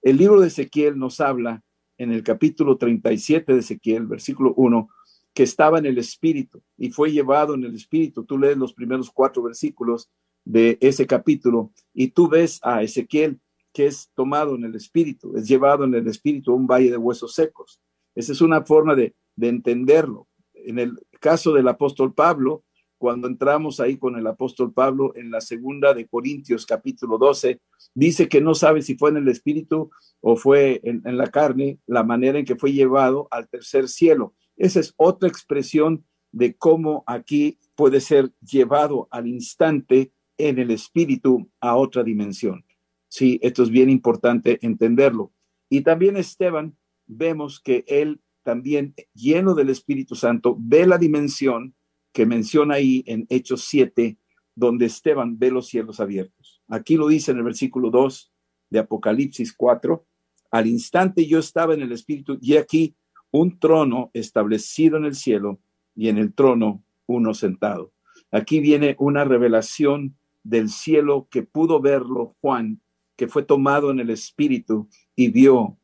El 0.01 0.17
libro 0.17 0.41
de 0.41 0.47
Ezequiel 0.47 0.97
nos 0.97 1.21
habla 1.21 1.63
en 1.97 2.11
el 2.11 2.23
capítulo 2.23 2.77
37 2.77 3.53
de 3.53 3.59
Ezequiel, 3.59 4.07
versículo 4.07 4.53
1, 4.55 4.89
que 5.33 5.43
estaba 5.43 5.77
en 5.77 5.85
el 5.85 5.99
espíritu 5.99 6.63
y 6.75 6.89
fue 6.89 7.11
llevado 7.11 7.53
en 7.53 7.63
el 7.63 7.75
espíritu. 7.75 8.25
Tú 8.25 8.39
lees 8.39 8.57
los 8.57 8.73
primeros 8.73 9.11
cuatro 9.11 9.43
versículos 9.43 10.09
de 10.43 10.79
ese 10.81 11.05
capítulo 11.05 11.71
y 11.93 12.07
tú 12.07 12.27
ves 12.27 12.59
a 12.63 12.81
Ezequiel 12.81 13.39
que 13.71 13.85
es 13.85 14.09
tomado 14.15 14.55
en 14.55 14.65
el 14.65 14.75
espíritu, 14.75 15.37
es 15.37 15.47
llevado 15.47 15.85
en 15.85 15.93
el 15.93 16.07
espíritu 16.07 16.51
a 16.51 16.55
un 16.55 16.67
valle 16.67 16.89
de 16.89 16.97
huesos 16.97 17.35
secos. 17.35 17.79
Esa 18.15 18.31
es 18.31 18.41
una 18.41 18.63
forma 18.63 18.95
de, 18.95 19.15
entenderlo. 19.39 20.27
En 20.53 20.79
el 20.79 20.99
caso 21.19 21.53
del 21.53 21.67
apóstol 21.67 22.13
Pablo, 22.13 22.63
cuando 23.01 23.27
entramos 23.27 23.79
ahí 23.79 23.97
con 23.97 24.15
el 24.15 24.27
apóstol 24.27 24.73
Pablo 24.73 25.11
en 25.15 25.31
la 25.31 25.41
segunda 25.41 25.91
de 25.95 26.05
Corintios 26.05 26.67
capítulo 26.67 27.17
12, 27.17 27.59
dice 27.95 28.29
que 28.29 28.41
no 28.41 28.53
sabe 28.53 28.83
si 28.83 28.95
fue 28.95 29.09
en 29.09 29.17
el 29.17 29.27
espíritu 29.27 29.89
o 30.19 30.35
fue 30.35 30.79
en, 30.83 31.01
la 31.17 31.25
carne, 31.25 31.79
la 31.87 32.03
manera 32.03 32.37
en 32.37 32.45
que 32.45 32.55
fue 32.55 32.73
llevado 32.73 33.27
al 33.31 33.49
tercer 33.49 33.89
cielo. 33.89 34.35
Esa 34.55 34.81
es 34.81 34.93
otra 34.97 35.27
expresión 35.27 36.05
de 36.31 36.55
cómo 36.55 37.03
aquí 37.07 37.57
puede 37.73 38.01
ser 38.01 38.33
llevado 38.39 39.07
al 39.09 39.25
instante 39.25 40.11
en 40.37 40.59
el 40.59 40.69
espíritu 40.69 41.49
a 41.59 41.77
otra 41.77 42.03
dimensión. 42.03 42.63
Sí, 43.07 43.39
esto 43.41 43.63
es 43.63 43.71
bien 43.71 43.89
importante 43.89 44.59
entenderlo. 44.61 45.31
Y 45.69 45.81
también 45.81 46.17
Esteban 46.17 46.77
vemos 47.07 47.59
que 47.59 47.83
él 47.87 48.21
también, 48.43 48.93
lleno 49.15 49.55
del 49.55 49.71
Espíritu 49.71 50.13
Santo, 50.13 50.55
ve 50.59 50.85
la 50.85 50.99
dimensión 50.99 51.73
que 52.11 52.25
menciona 52.25 52.75
ahí 52.75 53.03
en 53.07 53.25
Hechos 53.29 53.65
7, 53.65 54.17
donde 54.55 54.85
Esteban 54.85 55.37
ve 55.39 55.51
los 55.51 55.67
cielos 55.67 55.99
abiertos. 55.99 56.61
Aquí 56.67 56.97
lo 56.97 57.07
dice 57.07 57.31
en 57.31 57.37
el 57.37 57.43
versículo 57.43 57.89
2 57.89 58.31
de 58.69 58.79
Apocalipsis 58.79 59.53
4, 59.53 60.05
al 60.51 60.67
instante 60.67 61.25
yo 61.25 61.39
estaba 61.39 61.73
en 61.73 61.81
el 61.81 61.91
Espíritu 61.91 62.37
y 62.41 62.57
aquí 62.57 62.95
un 63.31 63.59
trono 63.59 64.11
establecido 64.13 64.97
en 64.97 65.05
el 65.05 65.15
cielo 65.15 65.59
y 65.95 66.09
en 66.09 66.17
el 66.17 66.33
trono 66.33 66.83
uno 67.05 67.33
sentado. 67.33 67.93
Aquí 68.31 68.59
viene 68.59 68.95
una 68.99 69.23
revelación 69.23 70.17
del 70.43 70.69
cielo 70.69 71.27
que 71.29 71.43
pudo 71.43 71.79
verlo 71.79 72.35
Juan, 72.41 72.81
que 73.15 73.27
fue 73.27 73.43
tomado 73.43 73.91
en 73.91 73.99
el 73.99 74.09
Espíritu 74.09 74.89
y 75.15 75.29
vio 75.29 75.77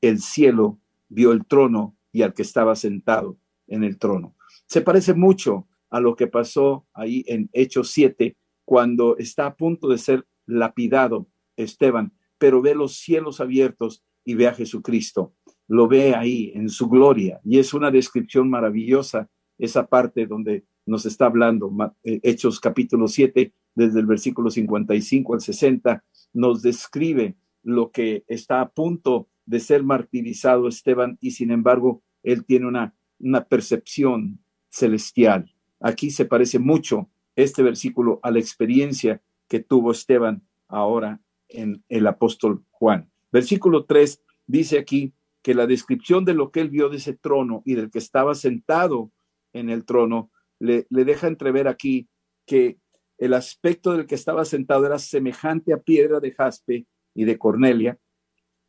el 0.00 0.20
cielo 0.20 0.80
vio 1.10 1.32
el 1.32 1.44
trono 1.44 1.96
y 2.12 2.22
al 2.22 2.32
que 2.32 2.42
estaba 2.42 2.74
sentado 2.74 3.36
en 3.66 3.84
el 3.84 3.98
trono. 3.98 4.34
Se 4.66 4.80
parece 4.80 5.12
mucho 5.12 5.66
a 5.90 6.00
lo 6.00 6.16
que 6.16 6.26
pasó 6.26 6.86
ahí 6.94 7.24
en 7.26 7.50
Hechos 7.52 7.90
7, 7.90 8.36
cuando 8.64 9.16
está 9.18 9.46
a 9.46 9.56
punto 9.56 9.88
de 9.88 9.98
ser 9.98 10.26
lapidado 10.46 11.28
Esteban, 11.56 12.12
pero 12.38 12.62
ve 12.62 12.74
los 12.74 12.96
cielos 12.96 13.40
abiertos 13.40 14.02
y 14.24 14.34
ve 14.34 14.46
a 14.46 14.54
Jesucristo. 14.54 15.34
Lo 15.66 15.88
ve 15.88 16.14
ahí 16.14 16.52
en 16.54 16.68
su 16.68 16.88
gloria 16.88 17.40
y 17.44 17.58
es 17.58 17.74
una 17.74 17.90
descripción 17.90 18.48
maravillosa 18.48 19.28
esa 19.58 19.86
parte 19.86 20.26
donde 20.26 20.64
nos 20.86 21.06
está 21.06 21.26
hablando, 21.26 21.70
eh, 22.02 22.20
Hechos 22.22 22.58
capítulo 22.58 23.06
7, 23.06 23.52
desde 23.74 24.00
el 24.00 24.06
versículo 24.06 24.50
55 24.50 25.34
al 25.34 25.40
60, 25.40 26.04
nos 26.32 26.62
describe 26.62 27.36
lo 27.62 27.90
que 27.90 28.24
está 28.26 28.60
a 28.60 28.70
punto 28.70 29.28
de 29.44 29.60
ser 29.60 29.82
martirizado 29.84 30.66
Esteban 30.66 31.18
y 31.20 31.32
sin 31.32 31.50
embargo 31.50 32.02
él 32.22 32.44
tiene 32.44 32.66
una, 32.66 32.94
una 33.18 33.44
percepción 33.44 34.40
celestial. 34.68 35.52
Aquí 35.80 36.10
se 36.10 36.26
parece 36.26 36.58
mucho 36.58 37.08
este 37.34 37.62
versículo 37.62 38.20
a 38.22 38.30
la 38.30 38.38
experiencia 38.38 39.22
que 39.48 39.60
tuvo 39.60 39.92
Esteban 39.92 40.42
ahora 40.68 41.20
en 41.48 41.82
el 41.88 42.06
apóstol 42.06 42.64
Juan. 42.70 43.10
Versículo 43.32 43.84
3 43.84 44.22
dice 44.46 44.78
aquí 44.78 45.14
que 45.42 45.54
la 45.54 45.66
descripción 45.66 46.24
de 46.24 46.34
lo 46.34 46.50
que 46.50 46.60
él 46.60 46.70
vio 46.70 46.88
de 46.88 46.98
ese 46.98 47.14
trono 47.14 47.62
y 47.64 47.74
del 47.74 47.90
que 47.90 47.98
estaba 47.98 48.34
sentado 48.34 49.10
en 49.52 49.70
el 49.70 49.84
trono 49.84 50.30
le, 50.58 50.86
le 50.90 51.04
deja 51.04 51.26
entrever 51.26 51.66
aquí 51.66 52.08
que 52.46 52.78
el 53.18 53.34
aspecto 53.34 53.92
del 53.92 54.06
que 54.06 54.14
estaba 54.14 54.44
sentado 54.44 54.86
era 54.86 54.98
semejante 54.98 55.72
a 55.72 55.78
piedra 55.78 56.20
de 56.20 56.32
jaspe 56.32 56.86
y 57.14 57.24
de 57.24 57.38
cornelia, 57.38 57.98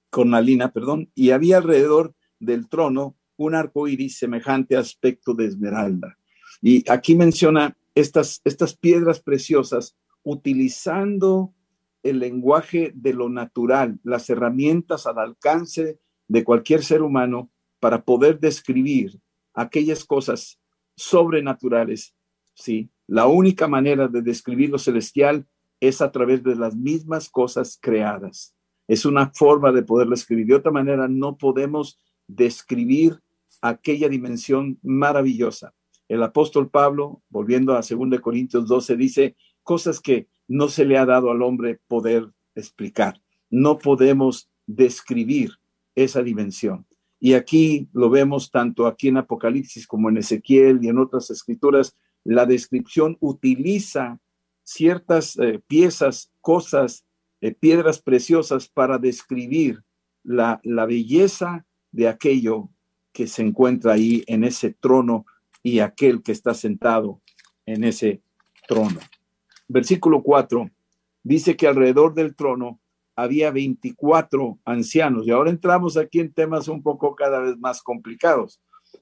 cornalina, 0.10 0.72
perdón, 0.72 1.12
y 1.16 1.32
había 1.32 1.58
alrededor 1.58 2.14
del 2.40 2.68
trono 2.68 3.18
un 3.38 3.56
arco 3.56 3.88
iris 3.88 4.18
semejante 4.18 4.76
aspecto 4.76 5.34
de 5.34 5.46
esmeralda. 5.46 6.18
Y 6.62 6.90
aquí 6.90 7.16
menciona 7.16 7.76
estas, 7.96 8.42
estas 8.46 8.76
piedras 8.76 9.20
preciosas 9.20 9.98
utilizando 10.24 11.54
el 12.04 12.20
lenguaje 12.20 12.92
de 12.96 13.14
lo 13.14 13.30
natural, 13.30 14.00
las 14.04 14.30
herramientas 14.30 15.06
al 15.08 15.20
alcance 15.20 16.00
de 16.28 16.44
cualquier 16.44 16.84
ser 16.84 17.02
humano 17.02 17.52
para 17.80 18.04
poder 18.04 18.40
describir 18.40 19.20
aquellas 19.54 20.06
cosas 20.06 20.60
sobrenaturales, 20.96 22.16
¿sí? 22.54 22.90
La 23.08 23.28
única 23.28 23.68
manera 23.68 24.08
de 24.08 24.22
describir 24.22 24.70
lo 24.70 24.78
celestial 24.78 25.46
es 25.80 26.02
a 26.02 26.12
través 26.12 26.44
de 26.44 26.56
las 26.56 26.76
mismas 26.76 27.30
cosas 27.30 27.78
creadas. 27.82 28.56
Es 28.88 29.06
una 29.06 29.32
forma 29.34 29.72
de 29.72 29.84
poderlo 29.84 30.14
escribir. 30.14 30.48
De 30.48 30.56
otra 30.56 30.72
manera, 30.72 31.08
no 31.08 31.38
podemos 31.38 32.00
describir 32.28 33.20
aquella 33.62 34.08
dimensión 34.08 34.80
maravillosa. 34.82 35.74
El 36.12 36.24
apóstol 36.24 36.70
Pablo, 36.70 37.22
volviendo 37.30 37.72
a 37.72 37.80
2 37.90 38.20
Corintios 38.20 38.68
12, 38.68 38.98
dice 38.98 39.38
cosas 39.64 40.02
que 40.02 40.28
no 40.46 40.68
se 40.68 40.84
le 40.84 40.98
ha 40.98 41.06
dado 41.06 41.32
al 41.32 41.42
hombre 41.42 41.80
poder 41.88 42.28
explicar. 42.54 43.22
No 43.50 43.78
podemos 43.78 44.50
describir 44.68 45.52
esa 45.96 46.22
dimensión. 46.22 46.86
Y 47.18 47.32
aquí 47.32 47.88
lo 47.94 48.10
vemos 48.10 48.52
tanto 48.52 48.88
aquí 48.88 49.08
en 49.08 49.16
Apocalipsis 49.16 49.88
como 49.88 50.10
en 50.10 50.18
Ezequiel 50.18 50.84
y 50.84 50.90
en 50.90 50.98
otras 50.98 51.30
escrituras. 51.30 51.96
La 52.26 52.46
descripción 52.46 53.16
utiliza 53.22 54.20
ciertas 54.64 55.38
eh, 55.38 55.62
piezas, 55.66 56.30
cosas, 56.42 57.06
eh, 57.40 57.54
piedras 57.54 58.02
preciosas 58.02 58.68
para 58.68 58.98
describir 58.98 59.82
la, 60.24 60.60
la 60.66 60.86
belleza 60.86 61.66
de 61.94 62.10
aquello 62.10 62.68
que 63.14 63.28
se 63.28 63.44
encuentra 63.44 63.94
ahí 63.94 64.26
en 64.28 64.44
ese 64.44 64.74
trono 64.74 65.26
y 65.64 65.80
aquel 65.80 66.24
que 66.24 66.32
está 66.32 66.54
sentado 66.54 67.22
en 67.66 67.84
ese 67.84 68.22
trono. 68.68 69.00
Versículo 69.68 70.24
4 70.24 70.70
dice 71.24 71.56
que 71.56 71.68
alrededor 71.68 72.14
del 72.14 72.36
trono 72.36 72.80
había 73.16 73.52
24 73.52 74.60
ancianos 74.66 75.28
y 75.28 75.32
ahora 75.32 75.50
entramos 75.50 75.98
aquí 75.98 76.20
en 76.20 76.34
temas 76.34 76.68
un 76.68 76.82
poco 76.82 77.16
cada 77.16 77.40
vez 77.40 77.58
más 77.60 77.82
complicados, 77.82 78.62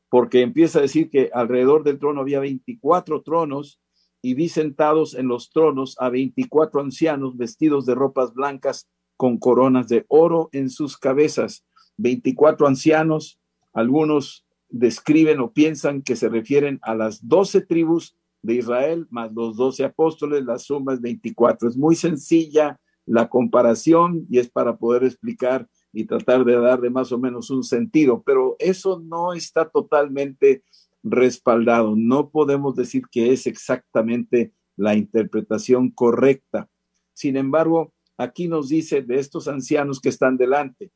porque 0.10 0.42
empieza 0.42 0.80
a 0.80 0.84
decir 0.84 1.10
que 1.10 1.30
alrededor 1.34 1.84
del 1.84 2.00
trono 2.00 2.22
había 2.22 2.40
24 2.40 3.22
tronos 3.22 3.80
y 4.22 4.34
vi 4.34 4.50
sentados 4.50 5.16
en 5.16 5.28
los 5.28 5.52
tronos 5.52 5.96
a 6.00 6.10
24 6.10 6.82
ancianos 6.82 7.38
vestidos 7.38 7.86
de 7.86 7.96
ropas 7.96 8.34
blancas 8.34 8.90
con 9.16 9.38
coronas 9.38 9.88
de 9.88 10.06
oro 10.10 10.50
en 10.52 10.70
sus 10.70 10.98
cabezas. 10.98 11.66
24 11.98 12.68
ancianos 12.68 13.40
algunos 13.74 14.46
describen 14.70 15.40
o 15.40 15.52
piensan 15.52 16.02
que 16.02 16.16
se 16.16 16.30
refieren 16.30 16.80
a 16.82 16.96
las 16.96 17.28
doce 17.28 17.62
tribus 17.62 18.16
de 18.42 18.56
Israel 18.56 19.08
más 19.10 19.32
los 19.34 19.58
doce 19.58 19.84
apóstoles, 19.84 20.46
la 20.46 20.60
suma 20.60 20.94
es 20.94 21.02
24. 21.02 21.70
Es 21.70 21.78
muy 21.78 21.96
sencilla 21.96 22.80
la 23.06 23.28
comparación 23.28 24.26
y 24.30 24.40
es 24.40 24.50
para 24.50 24.78
poder 24.78 25.04
explicar 25.04 25.68
y 25.92 26.06
tratar 26.06 26.46
de 26.46 26.56
darle 26.56 26.90
más 26.90 27.12
o 27.12 27.18
menos 27.18 27.50
un 27.50 27.64
sentido, 27.64 28.22
pero 28.24 28.56
eso 28.60 29.02
no 29.04 29.34
está 29.34 29.68
totalmente 29.68 30.64
respaldado. 31.02 31.96
No 31.98 32.30
podemos 32.30 32.76
decir 32.76 33.04
que 33.12 33.34
es 33.34 33.48
exactamente 33.48 34.54
la 34.78 34.96
interpretación 34.96 35.90
correcta. 35.90 36.70
Sin 37.14 37.36
embargo, 37.36 37.92
aquí 38.18 38.48
nos 38.48 38.70
dice 38.70 39.02
de 39.02 39.20
estos 39.20 39.48
ancianos 39.48 40.00
que 40.00 40.10
están 40.10 40.38
delante, 40.38 40.92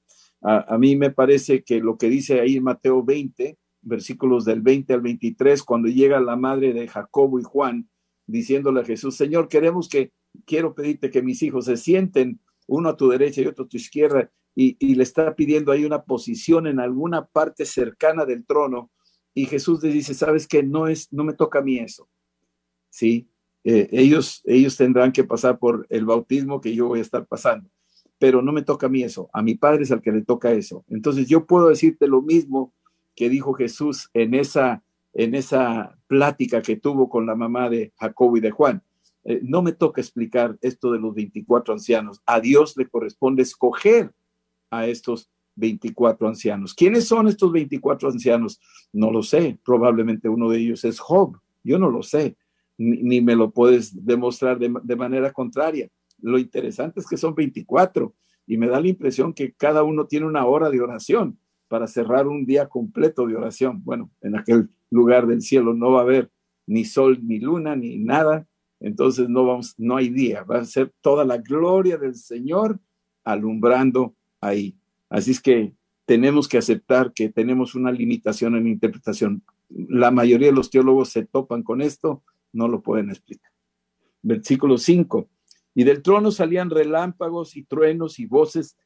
a, 0.46 0.78
mí 0.78 0.98
me 0.98 1.10
parece 1.10 1.64
que 1.64 1.80
lo 1.80 1.98
que 1.98 2.10
dice 2.10 2.42
ahí 2.42 2.60
Mateo 2.60 3.02
20, 3.02 3.58
versículos 3.84 4.46
del 4.46 4.62
20 4.62 4.94
al 4.94 5.02
23, 5.02 5.64
cuando 5.64 5.88
llega 5.88 6.20
la 6.20 6.36
madre 6.36 6.74
de 6.74 6.88
Jacobo 6.88 7.40
y 7.40 7.44
Juan, 7.44 7.90
diciéndole 8.26 8.82
a 8.82 8.86
Jesús, 8.86 9.16
Señor, 9.16 9.48
queremos 9.48 9.90
que, 9.90 10.12
quiero 10.46 10.74
pedirte 10.74 11.12
que 11.12 11.22
mis 11.22 11.42
hijos 11.44 11.66
se 11.66 11.78
sienten 11.78 12.40
uno 12.66 12.90
a 12.90 12.98
tu 12.98 13.10
derecha 13.10 13.42
y 13.42 13.46
otro 13.46 13.66
a 13.66 13.68
tu 13.68 13.78
izquierda, 13.78 14.32
y, 14.56 14.96
le 14.96 15.04
está 15.04 15.36
pidiendo 15.36 15.72
ahí 15.72 15.84
una 15.84 16.04
posición 16.04 16.68
en 16.68 16.80
alguna 16.80 17.26
parte 17.26 17.66
cercana 17.66 18.26
del 18.26 18.46
trono, 18.46 18.92
y 19.34 19.46
Jesús 19.46 19.82
le 19.84 19.90
dice, 19.90 20.14
sabes 20.14 20.48
que 20.48 20.64
no 20.64 20.88
es, 20.88 21.12
no 21.12 21.24
me 21.24 21.34
toca 21.34 21.60
a 21.60 21.64
mí 21.64 21.80
eso, 21.80 22.08
¿sí? 22.90 23.28
Eh, 23.64 23.90
ellos, 23.92 24.42
ellos 24.46 24.78
tendrán 24.78 25.12
que 25.12 25.24
pasar 25.24 25.58
por 25.58 25.88
el 25.90 26.06
bautismo 26.06 26.62
que 26.62 26.76
yo 26.76 26.88
voy 26.88 27.00
a 27.00 27.04
estar 27.04 27.26
pasando 27.26 27.70
pero 28.24 28.42
no 28.42 28.54
me 28.54 28.62
toca 28.62 28.88
a 28.88 28.90
mí 28.90 29.04
eso, 29.04 29.30
a 29.34 29.42
mi 29.42 29.56
padre 29.56 29.84
es 29.84 29.92
al 29.92 30.02
que 30.02 30.14
le 30.14 30.22
toca 30.22 30.50
eso. 30.54 30.86
Entonces 30.88 31.28
yo 31.28 31.46
puedo 31.46 31.68
decirte 31.68 32.08
lo 32.08 32.22
mismo 32.22 32.74
que 33.16 33.30
dijo 33.30 33.54
Jesús 33.54 34.10
en 34.14 34.34
esa, 34.34 34.84
en 35.14 35.36
esa 35.36 35.98
plática 36.08 36.62
que 36.62 36.76
tuvo 36.76 37.10
con 37.10 37.26
la 37.26 37.36
mamá 37.36 37.70
de 37.70 37.94
Jacobo 37.98 38.38
y 38.38 38.42
de 38.42 38.52
Juan. 38.52 38.84
Eh, 39.26 39.40
no 39.44 39.62
me 39.62 39.72
toca 39.72 40.02
explicar 40.02 40.58
esto 40.62 40.92
de 40.92 41.00
los 41.00 41.14
24 41.14 41.74
ancianos. 41.74 42.22
A 42.26 42.40
Dios 42.40 42.76
le 42.78 42.88
corresponde 42.88 43.44
escoger 43.44 44.12
a 44.70 44.88
estos 44.88 45.30
24 45.56 46.28
ancianos. 46.28 46.74
¿Quiénes 46.74 47.08
son 47.08 47.28
estos 47.28 47.52
24 47.52 48.10
ancianos? 48.10 48.60
No 48.92 49.12
lo 49.12 49.24
sé. 49.24 49.60
Probablemente 49.64 50.28
uno 50.28 50.50
de 50.50 50.60
ellos 50.60 50.84
es 50.84 51.00
Job. 51.00 51.38
Yo 51.64 51.80
no 51.80 51.90
lo 51.90 52.04
sé. 52.04 52.36
Ni, 52.78 53.22
me 53.22 53.36
lo 53.36 53.52
puedes 53.52 54.04
demostrar 54.06 54.58
de 54.58 54.96
manera 54.96 55.32
contraria. 55.32 55.90
Lo 56.20 56.40
interesante 56.40 57.00
es 57.00 57.08
que 57.08 57.18
son 57.18 57.36
24 57.36 58.14
y 58.48 58.58
me 58.58 58.68
da 58.68 58.82
la 58.82 58.88
impresión 58.88 59.34
que 59.34 59.54
cada 59.54 59.84
uno 59.84 60.06
tiene 60.08 60.26
una 60.26 60.46
hora 60.46 60.70
de 60.70 60.82
oración 60.82 61.38
para 61.68 61.88
cerrar 61.88 62.28
un 62.28 62.46
día 62.46 62.68
completo 62.68 63.26
de 63.26 63.36
oración. 63.36 63.82
Bueno, 63.84 64.12
en 64.22 64.38
aquel 64.38 64.70
lugar 64.90 65.28
del 65.28 65.42
cielo 65.42 65.74
no 65.74 65.92
va 65.92 66.00
a 66.00 66.04
haber 66.04 66.32
ni 66.66 66.86
sol, 66.86 67.20
ni 67.24 67.40
luna, 67.40 67.76
ni 67.76 67.98
nada. 67.98 68.48
Entonces 68.80 69.30
no 69.30 69.46
vamos, 69.46 69.76
no 69.78 69.96
hay 69.96 70.10
día. 70.10 70.44
Va 70.44 70.60
a 70.60 70.66
ser 70.66 70.94
toda 71.02 71.26
la 71.26 71.38
gloria 71.38 71.98
del 71.98 72.16
Señor 72.16 72.80
alumbrando 73.24 74.16
ahí. 74.42 74.78
Así 75.10 75.32
es 75.32 75.42
que 75.42 75.74
tenemos 76.06 76.48
que 76.48 76.58
aceptar 76.58 77.14
que 77.14 77.30
tenemos 77.30 77.76
una 77.76 77.92
limitación 77.92 78.56
en 78.56 78.68
interpretación. 78.68 79.44
La 79.70 80.12
mayoría 80.12 80.48
de 80.48 80.54
los 80.54 80.70
teólogos 80.70 81.10
se 81.10 81.26
topan 81.26 81.64
con 81.64 81.82
esto, 81.82 82.24
no 82.52 82.68
lo 82.68 82.82
pueden 82.82 83.10
explicar. 83.10 83.52
Versículo 84.22 84.78
5. 84.78 85.30
Y 85.76 85.84
del 85.84 86.02
trono 86.02 86.32
salían 86.32 86.70
relámpagos 86.70 87.56
y 87.56 87.64
truenos 87.64 88.20
y 88.20 88.26
voces. 88.26 88.78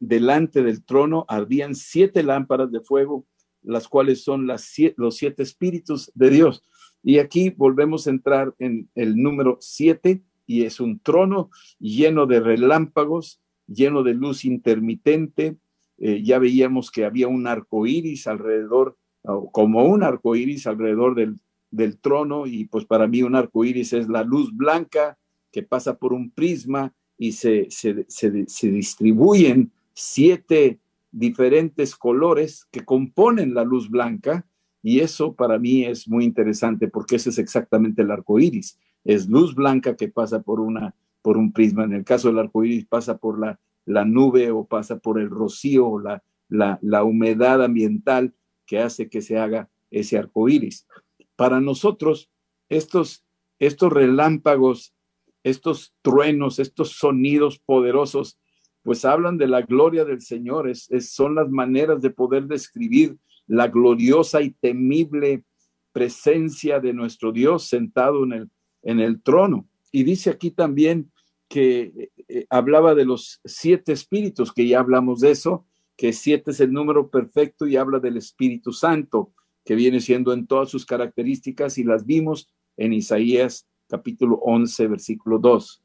Delante 0.00 0.62
del 0.62 0.84
trono 0.84 1.24
ardían 1.28 1.74
siete 1.74 2.22
lámparas 2.22 2.72
de 2.72 2.80
fuego, 2.80 3.26
las 3.62 3.88
cuales 3.88 4.22
son 4.22 4.46
los 4.46 5.16
siete 5.16 5.42
espíritus 5.42 6.10
de 6.14 6.30
Dios. 6.30 6.62
Y 7.02 7.18
aquí 7.18 7.50
volvemos 7.50 8.06
a 8.06 8.10
entrar 8.10 8.54
en 8.58 8.88
el 8.94 9.16
número 9.16 9.58
siete, 9.60 10.22
y 10.46 10.64
es 10.64 10.80
un 10.80 10.98
trono 10.98 11.50
lleno 11.78 12.26
de 12.26 12.40
relámpagos, 12.40 13.40
lleno 13.66 14.02
de 14.02 14.14
luz 14.14 14.44
intermitente. 14.44 15.56
Eh, 15.98 16.22
ya 16.22 16.38
veíamos 16.38 16.90
que 16.90 17.04
había 17.04 17.28
un 17.28 17.46
arco 17.46 17.86
iris 17.86 18.26
alrededor, 18.26 18.96
como 19.52 19.84
un 19.84 20.02
arco 20.02 20.36
iris 20.36 20.66
alrededor 20.66 21.14
del, 21.14 21.38
del 21.70 21.98
trono, 21.98 22.46
y 22.46 22.64
pues 22.64 22.86
para 22.86 23.06
mí 23.06 23.22
un 23.22 23.34
arco 23.34 23.64
iris 23.64 23.92
es 23.92 24.08
la 24.08 24.22
luz 24.22 24.56
blanca 24.56 25.18
que 25.52 25.62
pasa 25.62 25.98
por 25.98 26.12
un 26.12 26.30
prisma 26.30 26.94
y 27.18 27.32
se, 27.32 27.66
se, 27.70 28.70
distribuyen 28.70 29.72
siete 29.92 30.78
diferentes 31.10 31.96
colores 31.96 32.66
que 32.70 32.84
componen 32.84 33.54
la 33.54 33.64
luz 33.64 33.90
blanca 33.90 34.46
y 34.82 35.00
eso 35.00 35.34
para 35.34 35.58
mí 35.58 35.84
es 35.84 36.08
muy 36.08 36.24
interesante 36.24 36.86
porque 36.86 37.16
ese 37.16 37.30
es 37.30 37.38
exactamente 37.38 38.02
el 38.02 38.12
arco 38.12 38.38
iris. 38.38 38.78
Es 39.04 39.28
luz 39.28 39.54
blanca 39.54 39.96
que 39.96 40.08
pasa 40.08 40.40
por, 40.40 40.60
una, 40.60 40.94
por 41.20 41.36
un 41.36 41.52
prisma. 41.52 41.84
En 41.84 41.92
el 41.92 42.04
caso 42.04 42.28
del 42.28 42.38
arco 42.38 42.64
iris 42.64 42.86
pasa 42.86 43.18
por 43.18 43.40
la, 43.40 43.58
la 43.84 44.04
nube 44.04 44.52
o 44.52 44.64
pasa 44.64 44.98
por 44.98 45.18
el 45.18 45.28
rocío 45.28 45.88
o 45.88 45.98
la, 45.98 46.22
la, 46.48 46.78
la 46.82 47.02
humedad 47.02 47.64
ambiental 47.64 48.32
que 48.64 48.78
hace 48.78 49.08
que 49.08 49.22
se 49.22 49.38
haga 49.38 49.68
ese 49.90 50.18
arco 50.18 50.48
iris. 50.48 50.86
Para 51.34 51.60
nosotros, 51.60 52.30
estos, 52.68 53.24
estos 53.58 53.92
relámpagos, 53.92 54.94
estos 55.42 55.94
truenos, 56.02 56.58
estos 56.58 56.92
sonidos 56.92 57.58
poderosos, 57.58 58.38
pues 58.82 59.04
hablan 59.04 59.38
de 59.38 59.48
la 59.48 59.62
gloria 59.62 60.04
del 60.04 60.20
Señor, 60.20 60.68
es, 60.68 60.88
son 61.10 61.34
las 61.34 61.50
maneras 61.50 62.00
de 62.00 62.10
poder 62.10 62.46
describir 62.46 63.16
la 63.46 63.68
gloriosa 63.68 64.42
y 64.42 64.50
temible 64.50 65.44
presencia 65.92 66.80
de 66.80 66.92
nuestro 66.92 67.32
Dios 67.32 67.68
sentado 67.68 68.24
en 68.24 68.32
el, 68.32 68.50
en 68.82 69.00
el 69.00 69.22
trono. 69.22 69.68
Y 69.90 70.04
dice 70.04 70.30
aquí 70.30 70.50
también 70.50 71.10
que 71.48 72.10
eh, 72.28 72.46
hablaba 72.50 72.94
de 72.94 73.06
los 73.06 73.40
siete 73.44 73.92
espíritus, 73.92 74.52
que 74.52 74.68
ya 74.68 74.80
hablamos 74.80 75.20
de 75.20 75.30
eso, 75.30 75.66
que 75.96 76.12
siete 76.12 76.52
es 76.52 76.60
el 76.60 76.72
número 76.72 77.10
perfecto 77.10 77.66
y 77.66 77.76
habla 77.76 77.98
del 77.98 78.16
Espíritu 78.16 78.72
Santo, 78.72 79.32
que 79.64 79.74
viene 79.74 80.00
siendo 80.00 80.32
en 80.32 80.46
todas 80.46 80.70
sus 80.70 80.86
características 80.86 81.76
y 81.78 81.84
las 81.84 82.06
vimos 82.06 82.48
en 82.76 82.92
Isaías 82.92 83.66
capítulo 83.88 84.36
11, 84.36 84.86
versículo 84.88 85.38
2. 85.38 85.82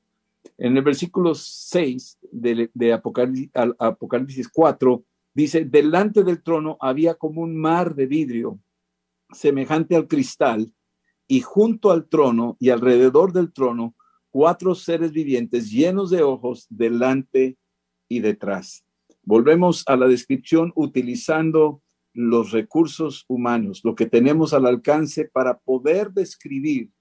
En 0.57 0.77
el 0.77 0.83
versículo 0.83 1.33
6 1.33 2.19
de, 2.31 2.93
Apocalipsis, 2.93 3.49
Apocalipsis 3.79 4.49
4 4.49 5.03
dice, 5.33 5.65
delante 5.65 6.23
del 6.23 6.43
trono 6.43 6.77
había 6.79 7.15
como 7.15 7.41
un 7.41 7.55
mar 7.55 7.95
de 7.95 8.05
vidrio 8.05 8.59
semejante 9.31 9.95
al 9.95 10.07
cristal, 10.07 10.71
y 11.27 11.41
junto 11.41 11.91
al 11.91 12.07
trono 12.07 12.57
y 12.59 12.69
alrededor 12.69 13.33
del 13.33 13.51
trono, 13.51 13.95
cuatro 14.29 14.75
seres 14.75 15.11
vivientes 15.11 15.71
llenos 15.71 16.09
de 16.09 16.21
ojos 16.21 16.67
delante 16.69 17.57
y 18.07 18.19
detrás. 18.19 18.83
Volvemos 19.23 19.83
a 19.87 19.95
la 19.95 20.07
descripción 20.07 20.71
utilizando 20.75 21.81
los 22.13 22.51
recursos 22.51 23.25
humanos, 23.27 23.81
lo 23.83 23.95
que 23.95 24.05
tenemos 24.05 24.53
al 24.53 24.67
alcance 24.67 25.25
para 25.25 25.57
poder 25.57 26.11
describir 26.11 26.91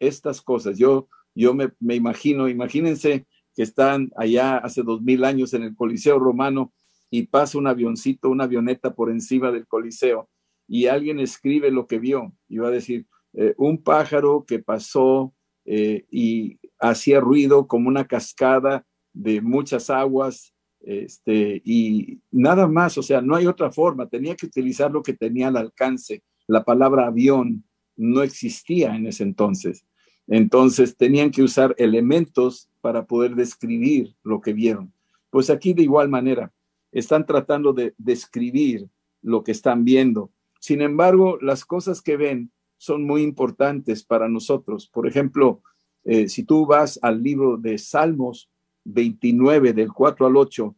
estas 0.00 0.40
cosas. 0.42 0.76
Yo, 0.76 1.08
yo 1.34 1.54
me, 1.54 1.70
me 1.78 1.94
imagino, 1.94 2.48
imagínense 2.48 3.26
que 3.54 3.62
están 3.62 4.10
allá 4.16 4.58
hace 4.58 4.82
dos 4.82 5.00
mil 5.02 5.24
años 5.24 5.54
en 5.54 5.62
el 5.62 5.76
Coliseo 5.76 6.18
Romano 6.18 6.72
y 7.10 7.24
pasa 7.28 7.58
un 7.58 7.66
avioncito, 7.66 8.30
una 8.30 8.44
avioneta 8.44 8.94
por 8.94 9.10
encima 9.10 9.52
del 9.52 9.66
Coliseo 9.66 10.28
y 10.66 10.86
alguien 10.86 11.18
escribe 11.18 11.72
lo 11.72 11.88
que 11.88 11.98
vio 11.98 12.32
y 12.48 12.58
va 12.58 12.68
a 12.68 12.70
decir, 12.70 13.06
eh, 13.32 13.54
un 13.58 13.82
pájaro 13.82 14.44
que 14.46 14.60
pasó 14.60 15.34
eh, 15.64 16.04
y 16.12 16.60
hacía 16.78 17.18
ruido 17.18 17.66
como 17.66 17.88
una 17.88 18.06
cascada 18.06 18.86
de 19.12 19.40
muchas 19.40 19.90
aguas, 19.90 20.54
este, 20.80 21.60
y 21.64 22.20
nada 22.30 22.68
más, 22.68 22.96
o 22.98 23.02
sea, 23.02 23.20
no 23.20 23.34
hay 23.34 23.46
otra 23.46 23.72
forma, 23.72 24.08
tenía 24.08 24.36
que 24.36 24.46
utilizar 24.46 24.92
lo 24.92 25.02
que 25.02 25.12
tenía 25.12 25.48
al 25.48 25.56
alcance. 25.56 26.22
La 26.46 26.64
palabra 26.64 27.06
avión 27.06 27.64
no 27.96 28.22
existía 28.22 28.94
en 28.94 29.08
ese 29.08 29.24
entonces. 29.24 29.84
Entonces 30.30 30.96
tenían 30.96 31.30
que 31.30 31.42
usar 31.42 31.74
elementos 31.76 32.70
para 32.80 33.04
poder 33.04 33.34
describir 33.34 34.14
lo 34.22 34.40
que 34.40 34.54
vieron. 34.54 34.94
Pues 35.28 35.50
aquí 35.50 35.74
de 35.74 35.82
igual 35.82 36.08
manera, 36.08 36.50
están 36.90 37.26
tratando 37.26 37.74
de 37.74 37.94
describir 37.98 38.88
lo 39.20 39.44
que 39.44 39.52
están 39.52 39.84
viendo 39.84 40.30
sin 40.60 40.82
embargo, 40.82 41.38
las 41.40 41.64
cosas 41.64 42.02
que 42.02 42.18
ven 42.18 42.52
son 42.76 43.04
muy 43.04 43.22
importantes 43.22 44.04
para 44.04 44.28
nosotros. 44.28 44.86
Por 44.86 45.08
ejemplo, 45.08 45.62
eh, 46.04 46.28
si 46.28 46.44
tú 46.44 46.66
vas 46.66 46.98
al 47.02 47.22
libro 47.22 47.56
de 47.56 47.78
Salmos 47.78 48.50
29, 48.84 49.72
del 49.72 49.92
4 49.92 50.26
al 50.26 50.36
8, 50.36 50.76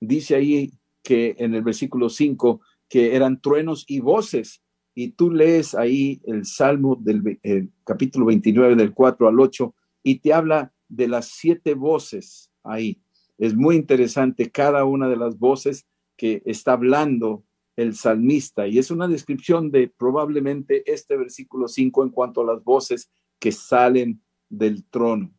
dice 0.00 0.34
ahí 0.34 0.70
que 1.02 1.34
en 1.38 1.54
el 1.54 1.62
versículo 1.62 2.10
5 2.10 2.60
que 2.88 3.16
eran 3.16 3.40
truenos 3.40 3.84
y 3.88 4.00
voces. 4.00 4.62
Y 4.94 5.12
tú 5.12 5.30
lees 5.30 5.74
ahí 5.74 6.20
el 6.24 6.44
Salmo 6.44 6.96
del 7.00 7.38
capítulo 7.84 8.26
29, 8.26 8.76
del 8.76 8.92
4 8.92 9.28
al 9.28 9.40
8, 9.40 9.74
y 10.02 10.18
te 10.18 10.32
habla 10.32 10.72
de 10.88 11.08
las 11.08 11.28
siete 11.28 11.74
voces 11.74 12.50
ahí. 12.62 13.00
Es 13.38 13.54
muy 13.54 13.76
interesante 13.76 14.50
cada 14.50 14.84
una 14.84 15.08
de 15.08 15.16
las 15.16 15.38
voces 15.38 15.86
que 16.16 16.42
está 16.44 16.74
hablando 16.74 17.44
el 17.76 17.94
salmista. 17.94 18.66
Y 18.66 18.78
es 18.78 18.90
una 18.90 19.08
descripción 19.08 19.70
de 19.70 19.88
probablemente 19.88 20.82
este 20.90 21.16
versículo 21.16 21.68
5 21.68 22.04
en 22.04 22.10
cuanto 22.10 22.42
a 22.42 22.54
las 22.54 22.62
voces 22.62 23.10
que 23.38 23.50
salen 23.50 24.20
del 24.48 24.84
trono. 24.84 25.32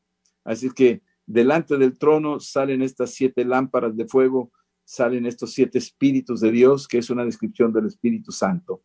Así 0.43 0.71
que 0.71 1.01
delante 1.25 1.77
del 1.77 1.97
trono 1.97 2.39
salen 2.39 2.81
estas 2.81 3.13
siete 3.13 3.45
lámparas 3.45 3.95
de 3.95 4.07
fuego, 4.07 4.51
salen 4.83 5.25
estos 5.25 5.53
siete 5.53 5.77
espíritus 5.77 6.41
de 6.41 6.51
Dios, 6.51 6.87
que 6.87 6.97
es 6.97 7.09
una 7.09 7.23
descripción 7.23 7.71
del 7.71 7.85
Espíritu 7.85 8.31
Santo. 8.31 8.81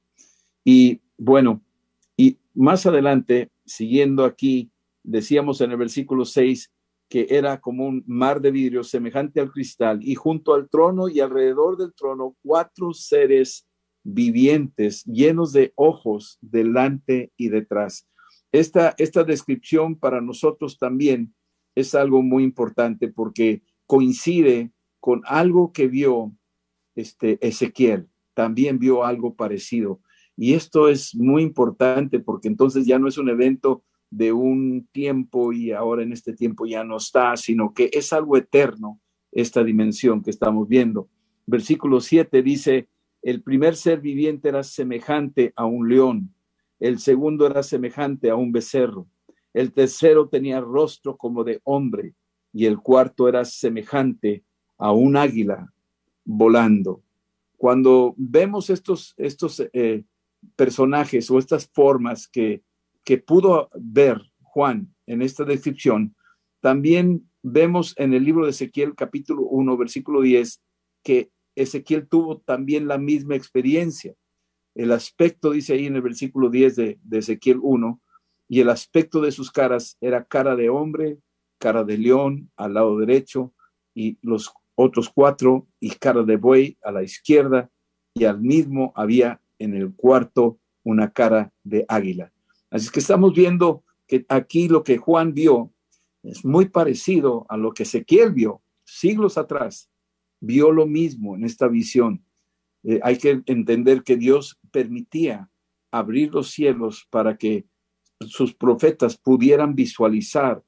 Y 0.65 1.01
bueno, 1.17 1.63
y 2.17 2.39
más 2.55 2.87
adelante, 2.87 3.51
siguiendo 3.65 4.25
aquí, 4.25 4.71
decíamos 5.03 5.61
en 5.61 5.71
el 5.71 5.77
versículo 5.77 6.25
6, 6.25 6.71
que 7.09 7.27
era 7.31 7.61
como 7.61 7.87
un 7.87 8.05
mar 8.07 8.41
de 8.41 8.51
vidrio 8.51 8.85
semejante 8.85 9.41
al 9.41 9.51
cristal, 9.51 10.01
y 10.03 10.15
junto 10.15 10.55
al 10.55 10.69
trono 10.69 11.09
y 11.09 11.21
alrededor 11.21 11.77
del 11.79 11.95
trono 11.95 12.37
cuatro 12.43 12.93
seres 12.93 13.67
vivientes 14.05 15.05
llenos 15.05 15.53
de 15.53 15.73
ojos 15.75 16.39
delante 16.41 17.33
y 17.37 17.49
detrás. 17.49 18.07
Esta, 18.53 18.95
esta 18.99 19.25
descripción 19.25 19.97
para 19.97 20.21
nosotros 20.21 20.79
también 20.79 21.35
es 21.75 21.95
algo 21.95 22.23
muy 22.23 22.43
importante 22.43 23.09
porque 23.09 23.63
coincide 23.87 24.73
con 25.01 25.23
algo 25.27 25.73
que 25.73 25.87
vio 25.89 26.33
este 26.95 27.39
Ezequiel. 27.47 28.09
También 28.35 28.79
vio 28.79 29.05
algo 29.05 29.35
parecido. 29.35 30.01
Y 30.41 30.55
esto 30.55 30.89
es 30.89 31.17
muy 31.17 31.43
importante 31.43 32.21
porque 32.21 32.47
entonces 32.47 32.87
ya 32.87 33.01
no 33.01 33.09
es 33.09 33.19
un 33.19 33.29
evento 33.29 33.83
de 34.09 34.33
un 34.33 34.89
tiempo 34.93 35.53
y 35.53 35.73
ahora 35.73 36.05
en 36.05 36.13
este 36.13 36.33
tiempo 36.33 36.65
ya 36.65 36.85
no 36.85 36.97
está, 36.99 37.37
sino 37.37 37.75
que 37.75 37.91
es 37.93 38.13
algo 38.13 38.37
eterno 38.37 39.01
esta 39.33 39.65
dimensión 39.65 40.23
que 40.23 40.31
estamos 40.31 40.69
viendo. 40.69 41.09
Versículo 41.45 42.01
7 42.01 42.41
dice, 42.45 42.89
el 43.21 43.43
primer 43.43 43.75
ser 43.75 44.01
viviente 44.01 44.49
era 44.49 44.63
semejante 44.63 45.53
a 45.57 45.67
un 45.67 45.89
león, 45.89 46.33
el 46.79 47.01
segundo 47.01 47.45
era 47.45 47.65
semejante 47.65 48.31
a 48.31 48.37
un 48.37 48.53
becerro, 48.53 49.09
el 49.53 49.73
tercero 49.73 50.29
tenía 50.29 50.61
rostro 50.61 51.17
como 51.17 51.43
de 51.43 51.61
hombre 51.65 52.15
y 52.53 52.67
el 52.67 52.79
cuarto 52.79 53.29
era 53.29 53.45
semejante 53.45 54.45
a 54.77 54.93
un 54.93 55.17
águila 55.17 55.73
volando. 56.25 57.03
Cuando 57.57 58.15
vemos 58.17 58.71
estos, 58.71 59.15
estos 59.17 59.61
eh, 59.73 60.05
personajes 60.57 61.31
o 61.31 61.39
estas 61.39 61.69
formas 61.73 62.29
que 62.29 62.63
que 63.09 63.17
pudo 63.17 63.71
ver 63.75 64.21
Juan 64.43 64.95
en 65.07 65.23
esta 65.23 65.43
descripción, 65.45 66.15
también 66.61 67.27
vemos 67.43 67.95
en 67.97 68.13
el 68.13 68.23
libro 68.23 68.45
de 68.45 68.51
Ezequiel 68.51 68.95
capítulo 68.95 69.45
1, 69.45 69.79
versículo 69.79 70.21
10, 70.21 70.61
que 71.03 71.31
Ezequiel 71.57 72.07
tuvo 72.07 72.41
también 72.41 72.87
la 72.87 72.99
misma 72.99 73.35
experiencia. 73.35 74.15
El 74.75 74.93
aspecto, 74.93 75.53
dice 75.53 75.73
ahí 75.73 75.87
en 75.87 75.97
el 75.97 76.03
versículo 76.03 76.51
10 76.51 76.77
de, 76.77 76.99
de 77.03 77.19
Ezequiel 77.19 77.61
1, 77.63 77.99
y 78.47 78.61
el 78.61 78.69
aspecto 78.69 79.23
de 79.23 79.33
sus 79.33 79.51
caras 79.51 79.97
era 80.03 80.25
cara 80.25 80.55
de 80.55 80.69
hombre, 80.69 81.17
cara 81.57 81.85
de 81.85 81.97
león 81.97 82.51
al 82.59 82.75
lado 82.75 82.99
derecho, 82.99 83.55
y 83.95 84.19
los 84.21 84.53
otros 84.75 85.09
cuatro, 85.09 85.65
y 85.81 85.93
cara 85.93 86.25
de 86.25 86.37
buey 86.37 86.77
a 86.83 86.93
la 86.93 87.03
izquierda, 87.03 87.71
y 88.13 88.25
al 88.25 88.43
mismo 88.43 88.93
había 88.95 89.41
en 89.59 89.75
el 89.75 89.95
cuarto 89.95 90.59
una 90.83 91.11
cara 91.13 91.53
de 91.65 91.85
águila. 91.89 92.33
Así 92.71 92.91
que 92.91 93.01
estamos 93.01 93.35
viendo 93.35 93.83
que 94.07 94.25
aquí 94.29 94.69
lo 94.69 94.83
que 94.83 94.97
Juan 94.97 95.35
vio 95.35 95.73
es 96.23 96.45
muy 96.45 96.69
parecido 96.69 97.47
a 97.49 97.57
lo 97.57 97.73
que 97.73 97.85
Ezequiel 97.85 98.33
vio 98.33 98.63
siglos 98.85 99.39
atrás. 99.39 99.91
Vio 100.41 100.73
lo 100.73 100.87
mismo 100.87 101.37
en 101.37 101.45
esta 101.45 101.69
visión. 101.69 102.23
Eh, 102.85 103.01
hay 103.03 103.19
que 103.19 103.43
entender 103.47 104.03
que 104.03 104.17
Dios 104.17 104.59
permitía 104.71 105.51
abrir 105.91 106.33
los 106.33 106.51
cielos 106.51 107.07
para 107.11 107.37
que 107.37 107.67
sus 108.21 108.55
profetas 108.55 109.17
pudieran 109.17 109.75
visualizar 109.75 110.63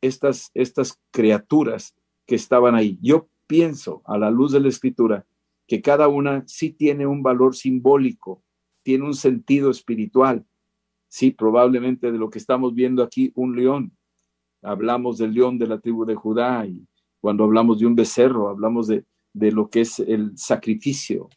estas, 0.00 0.50
estas 0.54 1.00
criaturas 1.10 1.94
que 2.26 2.34
estaban 2.34 2.74
ahí. 2.74 2.98
Yo 3.02 3.28
pienso, 3.46 4.02
a 4.04 4.18
la 4.18 4.30
luz 4.30 4.52
de 4.52 4.60
la 4.60 4.68
escritura, 4.68 5.26
que 5.72 5.80
cada 5.80 6.06
una 6.08 6.44
sí 6.46 6.68
tiene 6.68 7.06
un 7.06 7.22
valor 7.22 7.56
simbólico, 7.56 8.42
tiene 8.82 9.06
un 9.06 9.14
sentido 9.14 9.70
espiritual 9.70 10.44
Sí, 11.08 11.30
probablemente 11.30 12.12
de 12.12 12.18
lo 12.18 12.28
que 12.28 12.38
estamos 12.38 12.74
viendo 12.74 13.02
aquí, 13.02 13.32
un 13.34 13.56
león. 13.56 13.92
Hablamos 14.62 15.16
del 15.16 15.32
león 15.32 15.58
de 15.58 15.66
la 15.66 15.78
tribu 15.78 16.04
de 16.04 16.14
Judá 16.14 16.66
y 16.66 16.86
cuando 17.20 17.44
hablamos 17.44 17.78
de 17.78 17.86
un 17.86 17.94
becerro, 17.94 18.50
hablamos 18.50 18.86
de, 18.86 19.04
lo 19.34 19.70
que 19.70 19.82
es 19.82 19.98
el 20.00 20.36
sacrificio, 20.36 21.30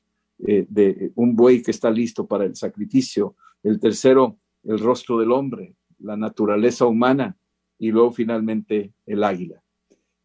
eh, 0.47 0.65
de 0.69 1.13
un 1.15 1.33
buey 1.33 1.61
que 1.61 1.71
está 1.71 1.89
listo 1.89 2.27
para 2.27 2.43
el 2.43 2.57
sacrificio. 2.57 3.35
El 3.63 3.79
tercero, 3.79 4.37
el 4.63 4.79
rostro 4.79 5.17
del 5.17 5.31
hombre, 5.31 5.75
la 5.99 6.17
naturaleza 6.17 6.85
humana 6.85 7.37
y 7.79 7.91
luego 7.91 8.11
finalmente 8.11 8.93
el 9.05 9.23
águila. 9.23 9.61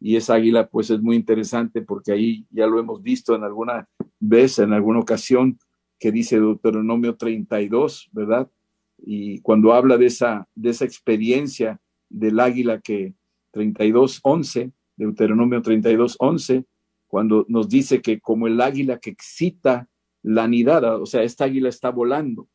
Y 0.03 0.15
esa 0.15 0.33
águila 0.33 0.67
pues 0.67 0.89
es 0.89 0.99
muy 0.99 1.15
interesante 1.15 1.83
porque 1.83 2.11
ahí 2.11 2.47
ya 2.49 2.65
lo 2.65 2.79
hemos 2.79 3.03
visto 3.03 3.35
en 3.35 3.43
alguna 3.43 3.87
vez, 4.19 4.57
en 4.57 4.73
alguna 4.73 4.99
ocasión, 4.99 5.59
que 5.99 6.11
dice 6.11 6.39
Deuteronomio 6.39 7.15
32, 7.15 8.09
¿verdad? 8.11 8.49
Y 8.97 9.39
cuando 9.41 9.73
habla 9.73 9.97
de 9.97 10.07
esa, 10.07 10.47
de 10.55 10.71
esa 10.71 10.85
experiencia 10.85 11.79
del 12.09 12.39
águila 12.39 12.81
que 12.81 13.13
32.11, 13.53 14.73
Deuteronomio 14.95 15.61
32.11, 15.61 16.65
cuando 17.05 17.45
nos 17.47 17.69
dice 17.69 18.01
que 18.01 18.19
como 18.19 18.47
el 18.47 18.59
águila 18.59 18.97
que 18.99 19.11
excita 19.11 19.87
la 20.23 20.47
nidada, 20.47 20.97
o 20.97 21.05
sea, 21.05 21.21
esta 21.21 21.45
águila 21.45 21.69
está 21.69 21.91
volando, 21.91 22.49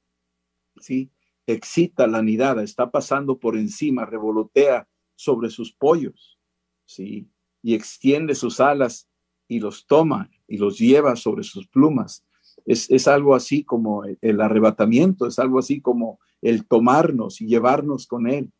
¿sí? 0.81 1.13
Excita 1.47 2.09
la 2.09 2.23
nidada, 2.23 2.65
está 2.65 2.91
pasando 2.91 3.39
por 3.39 3.57
encima, 3.57 4.05
revolotea 4.05 4.89
sobre 5.15 5.51
sus 5.51 5.73
pollos, 5.73 6.41
¿sí? 6.85 7.29
Y 7.67 7.75
extiende 7.75 8.37
sus 8.37 8.61
alas 8.61 9.09
y 9.49 9.59
los 9.59 9.87
toma 9.87 10.31
y 10.47 10.59
los 10.59 10.79
lleva 10.79 11.17
sobre 11.17 11.43
sus 11.43 11.67
plumas. 11.67 12.25
Es, 12.65 12.89
es 12.91 13.09
algo 13.09 13.35
así 13.35 13.65
como 13.65 14.05
el 14.05 14.41
arrebatamiento, 14.41 15.27
es 15.27 15.41
algo 15.41 15.59
así 15.59 15.81
como 15.81 16.21
el 16.43 16.67
tomarnos 16.67 17.41
y 17.41 17.47
llevarnos 17.47 18.07
con 18.07 18.29
él. 18.29 18.53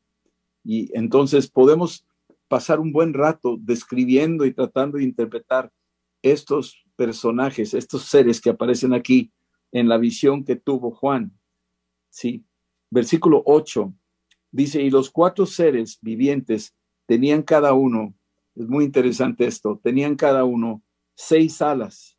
Y 0.65 0.91
entonces 0.99 1.49
podemos 1.49 2.05
pasar 2.49 2.81
un 2.81 2.93
buen 2.93 3.15
rato 3.15 3.57
describiendo 3.61 4.45
y 4.45 4.53
tratando 4.53 4.99
de 4.99 5.05
interpretar 5.05 5.71
estos 6.23 6.85
personajes, 6.97 7.75
estos 7.75 8.07
seres 8.07 8.41
que 8.41 8.51
aparecen 8.51 8.93
aquí 8.93 9.33
en 9.71 9.89
la 9.89 9.99
visión 9.99 10.45
que 10.45 10.57
tuvo 10.57 10.91
Juan. 10.91 11.33
Sí, 12.11 12.45
versículo 12.91 13.43
8 13.47 13.95
dice, 14.51 14.83
y 14.83 14.91
los 14.91 15.11
cuatro 15.11 15.47
seres 15.47 15.99
vivientes 16.01 16.75
tenían 17.07 17.43
cada 17.43 17.75
uno, 17.75 18.15
es 18.57 18.69
muy 18.69 18.85
interesante 18.85 19.47
esto, 19.47 19.81
tenían 19.83 20.17
cada 20.17 20.45
uno 20.45 20.83
seis 21.15 21.61
alas 21.63 22.19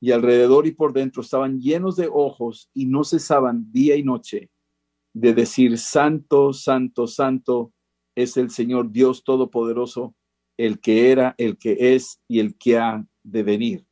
y 0.00 0.12
alrededor 0.12 0.66
y 0.66 0.72
por 0.72 0.92
dentro 0.92 1.22
estaban 1.22 1.60
llenos 1.60 1.96
de 1.96 2.08
ojos 2.12 2.70
y 2.74 2.86
no 2.86 3.04
cesaban 3.04 3.70
día 3.72 3.96
y 3.96 4.02
noche 4.02 4.50
de 5.12 5.34
decir, 5.34 5.76
santo, 5.78 6.52
santo, 6.52 7.06
santo 7.06 7.72
es 8.14 8.36
el 8.36 8.50
Señor 8.50 8.92
Dios 8.92 9.24
Todopoderoso, 9.24 10.14
el 10.56 10.80
que 10.80 11.10
era, 11.10 11.34
el 11.38 11.58
que 11.58 11.94
es 11.94 12.20
y 12.28 12.38
el 12.38 12.56
que 12.56 12.78
ha 12.78 13.04
de 13.22 13.42
venir. 13.42 13.86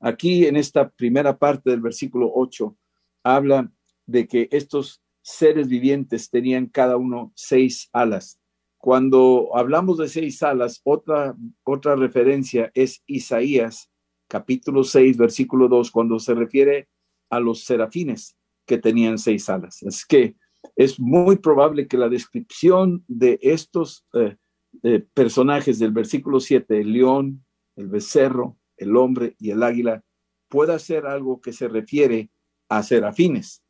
Aquí 0.00 0.46
en 0.46 0.56
esta 0.56 0.88
primera 0.88 1.38
parte 1.38 1.70
del 1.70 1.80
versículo 1.80 2.30
8 2.34 2.76
habla 3.22 3.70
de 4.06 4.26
que 4.26 4.48
estos 4.50 5.02
seres 5.22 5.68
vivientes 5.68 6.30
tenían 6.30 6.66
cada 6.66 6.96
uno 6.96 7.32
seis 7.34 7.88
alas. 7.92 8.38
Cuando 8.78 9.50
hablamos 9.54 9.98
de 9.98 10.08
seis 10.08 10.42
alas, 10.42 10.80
otra, 10.84 11.34
otra 11.64 11.96
referencia 11.96 12.70
es 12.74 13.02
Isaías 13.06 13.90
capítulo 14.28 14.84
6, 14.84 15.16
versículo 15.16 15.68
2, 15.68 15.90
cuando 15.90 16.18
se 16.18 16.34
refiere 16.34 16.88
a 17.30 17.40
los 17.40 17.64
serafines 17.64 18.36
que 18.64 18.78
tenían 18.78 19.18
seis 19.18 19.48
alas. 19.48 19.82
Es 19.82 20.04
que 20.04 20.34
es 20.74 20.98
muy 20.98 21.36
probable 21.36 21.86
que 21.86 21.96
la 21.96 22.08
descripción 22.08 23.04
de 23.06 23.38
estos 23.42 24.04
eh, 24.14 24.36
eh, 24.82 25.04
personajes 25.14 25.78
del 25.78 25.92
versículo 25.92 26.40
7, 26.40 26.80
el 26.80 26.92
león, 26.92 27.44
el 27.76 27.88
becerro, 27.88 28.56
el 28.76 28.96
hombre 28.96 29.36
y 29.38 29.50
el 29.50 29.62
águila, 29.62 30.02
pueda 30.48 30.78
ser 30.78 31.06
algo 31.06 31.40
que 31.40 31.52
se 31.52 31.68
refiere 31.68 32.30
a 32.68 32.82
serafines, 32.82 33.62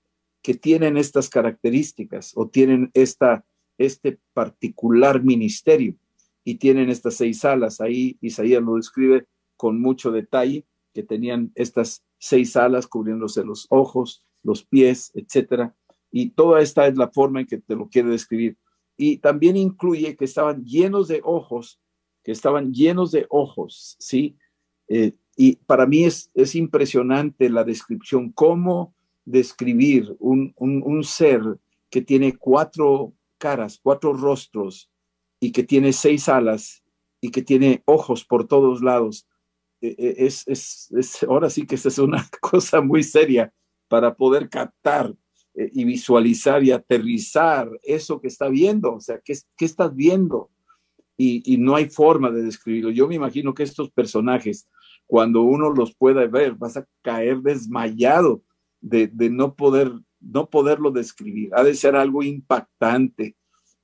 que 0.42 0.54
tienen 0.54 0.96
estas 0.96 1.28
características 1.28 2.32
o 2.34 2.48
tienen 2.48 2.90
esta, 2.94 3.44
este 3.78 4.18
particular 4.32 5.22
ministerio 5.22 5.94
y 6.44 6.56
tienen 6.56 6.90
estas 6.90 7.14
seis 7.14 7.44
alas. 7.44 7.80
Ahí 7.80 8.18
Isaías 8.20 8.62
lo 8.62 8.76
describe 8.76 9.26
con 9.56 9.80
mucho 9.80 10.12
detalle, 10.12 10.64
que 10.94 11.02
tenían 11.02 11.52
estas 11.54 12.04
seis 12.18 12.56
alas 12.56 12.86
cubriéndose 12.86 13.44
los 13.44 13.66
ojos, 13.70 14.24
los 14.42 14.64
pies, 14.64 15.10
etcétera. 15.14 15.74
Y 16.10 16.30
toda 16.30 16.60
esta 16.60 16.86
es 16.86 16.96
la 16.96 17.08
forma 17.08 17.40
en 17.40 17.46
que 17.46 17.58
te 17.58 17.74
lo 17.74 17.88
quiere 17.88 18.10
describir. 18.10 18.56
Y 18.96 19.18
también 19.18 19.56
incluye 19.56 20.16
que 20.16 20.24
estaban 20.24 20.64
llenos 20.64 21.08
de 21.08 21.20
ojos, 21.24 21.80
que 22.22 22.32
estaban 22.32 22.72
llenos 22.72 23.12
de 23.12 23.26
ojos, 23.28 23.96
¿sí? 23.98 24.36
Eh, 24.88 25.12
y 25.36 25.56
para 25.56 25.86
mí 25.86 26.04
es, 26.04 26.30
es, 26.34 26.54
impresionante 26.54 27.50
la 27.50 27.62
descripción, 27.62 28.32
cómo 28.32 28.94
describir 29.26 30.16
un, 30.18 30.54
un, 30.56 31.04
ser 31.04 31.42
que 31.90 32.00
tiene 32.00 32.36
cuatro 32.36 33.12
caras, 33.46 33.78
cuatro 33.80 34.12
rostros 34.12 34.90
y 35.38 35.52
que 35.52 35.62
tiene 35.62 35.92
seis 35.92 36.28
alas 36.28 36.82
y 37.20 37.30
que 37.30 37.42
tiene 37.42 37.80
ojos 37.84 38.24
por 38.24 38.48
todos 38.48 38.82
lados. 38.82 39.28
E, 39.80 39.94
e, 39.96 40.26
es, 40.26 40.42
es, 40.48 40.90
es, 40.90 41.22
ahora 41.22 41.48
sí 41.48 41.64
que 41.64 41.76
esa 41.76 41.88
es 41.88 41.98
una 41.98 42.26
cosa 42.40 42.80
muy 42.80 43.04
seria 43.04 43.52
para 43.86 44.16
poder 44.16 44.48
captar 44.48 45.14
eh, 45.54 45.70
y 45.72 45.84
visualizar 45.84 46.64
y 46.64 46.72
aterrizar 46.72 47.70
eso 47.84 48.20
que 48.20 48.26
está 48.26 48.48
viendo, 48.48 48.94
o 48.94 49.00
sea, 49.00 49.20
¿qué, 49.24 49.34
qué 49.56 49.64
estás 49.64 49.94
viendo? 49.94 50.50
Y, 51.16 51.42
y, 51.50 51.56
no 51.56 51.76
hay 51.76 51.88
forma 51.88 52.32
de 52.32 52.42
describirlo. 52.42 52.90
Yo 52.90 53.06
me 53.06 53.14
imagino 53.14 53.54
que 53.54 53.62
estos 53.62 53.90
personajes, 53.92 54.68
cuando 55.06 55.42
uno 55.42 55.70
los 55.70 55.94
pueda 55.94 56.26
ver, 56.26 56.56
vas 56.56 56.76
a 56.76 56.84
caer 57.00 57.42
desmayado 57.42 58.42
de, 58.80 59.06
de 59.06 59.30
no, 59.30 59.54
poder, 59.54 59.92
no 60.20 60.48
poderlo 60.50 60.90
describir. 60.90 61.50
Ha 61.54 61.62
de 61.62 61.74
ser 61.74 61.96
algo 61.96 62.22
impactante 62.22 63.36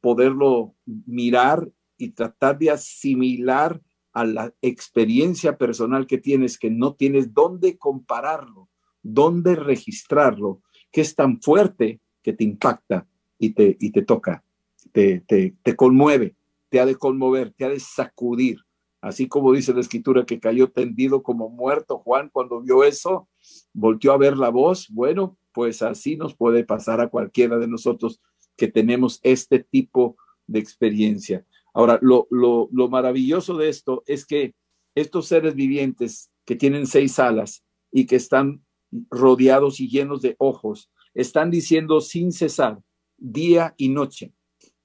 poderlo 0.03 0.75
mirar 0.85 1.71
y 1.97 2.11
tratar 2.11 2.59
de 2.59 2.71
asimilar 2.71 3.81
a 4.13 4.25
la 4.25 4.53
experiencia 4.61 5.57
personal 5.57 6.07
que 6.07 6.19
tienes, 6.19 6.59
que 6.59 6.71
no 6.71 6.95
tienes 6.95 7.33
dónde 7.33 7.79
compararlo, 7.79 8.69
dónde 9.03 9.55
registrarlo 9.55 10.61
que 10.91 11.01
es 11.01 11.15
tan 11.15 11.41
fuerte 11.41 12.01
que 12.23 12.35
te 12.35 12.45
impacta 12.45 13.07
y 13.39 13.51
te, 13.51 13.77
y 13.81 13.91
te 13.91 14.03
toca, 14.03 14.45
te, 14.93 15.21
te, 15.21 15.57
te 15.63 15.75
conmueve, 15.75 16.37
te 16.69 16.81
ha 16.81 16.87
de 16.87 16.97
conmover, 16.97 17.53
te 17.53 17.65
ha 17.65 17.69
de 17.71 17.81
sacudir. 17.81 18.59
Así 19.01 19.27
como 19.27 19.53
dice 19.53 19.73
la 19.73 19.81
escritura 19.81 20.25
que 20.27 20.39
cayó 20.39 20.71
tendido 20.71 21.23
como 21.23 21.49
muerto 21.49 21.99
Juan 21.99 22.29
cuando 22.33 22.61
vio 22.61 22.85
eso, 22.85 23.29
volteó 23.73 24.13
a 24.13 24.19
ver 24.19 24.37
la 24.37 24.51
voz. 24.51 24.89
Bueno, 24.91 25.39
pues 25.53 25.83
así 25.83 26.17
nos 26.17 26.35
puede 26.35 26.65
pasar 26.65 27.01
a 27.01 27.09
cualquiera 27.09 27.59
de 27.59 27.69
nosotros 27.69 28.21
que 28.57 28.69
tenemos 28.69 29.21
este 29.23 29.61
tipo 29.61 30.17
de 30.47 30.59
experiencia. 30.59 31.47
Ahora, 31.75 31.99
lo, 32.03 32.27
lo, 32.31 32.69
lo 32.73 32.89
maravilloso 32.89 33.57
de 33.57 33.69
esto 33.69 34.03
es 34.07 34.27
que 34.27 34.55
estos 34.95 35.27
seres 35.27 35.55
vivientes 35.55 36.31
que 36.45 36.57
tienen 36.57 36.87
seis 36.87 37.19
alas 37.19 37.65
y 37.91 38.07
que 38.07 38.17
están 38.17 38.63
rodeados 39.11 39.81
y 39.81 39.89
llenos 39.89 40.23
de 40.23 40.37
ojos. 40.39 40.91
Están 41.15 41.51
diciendo 41.51 42.01
sin 42.01 42.33
cesar, 42.33 42.79
día 43.17 43.75
y 43.77 43.89
noche. 43.89 44.33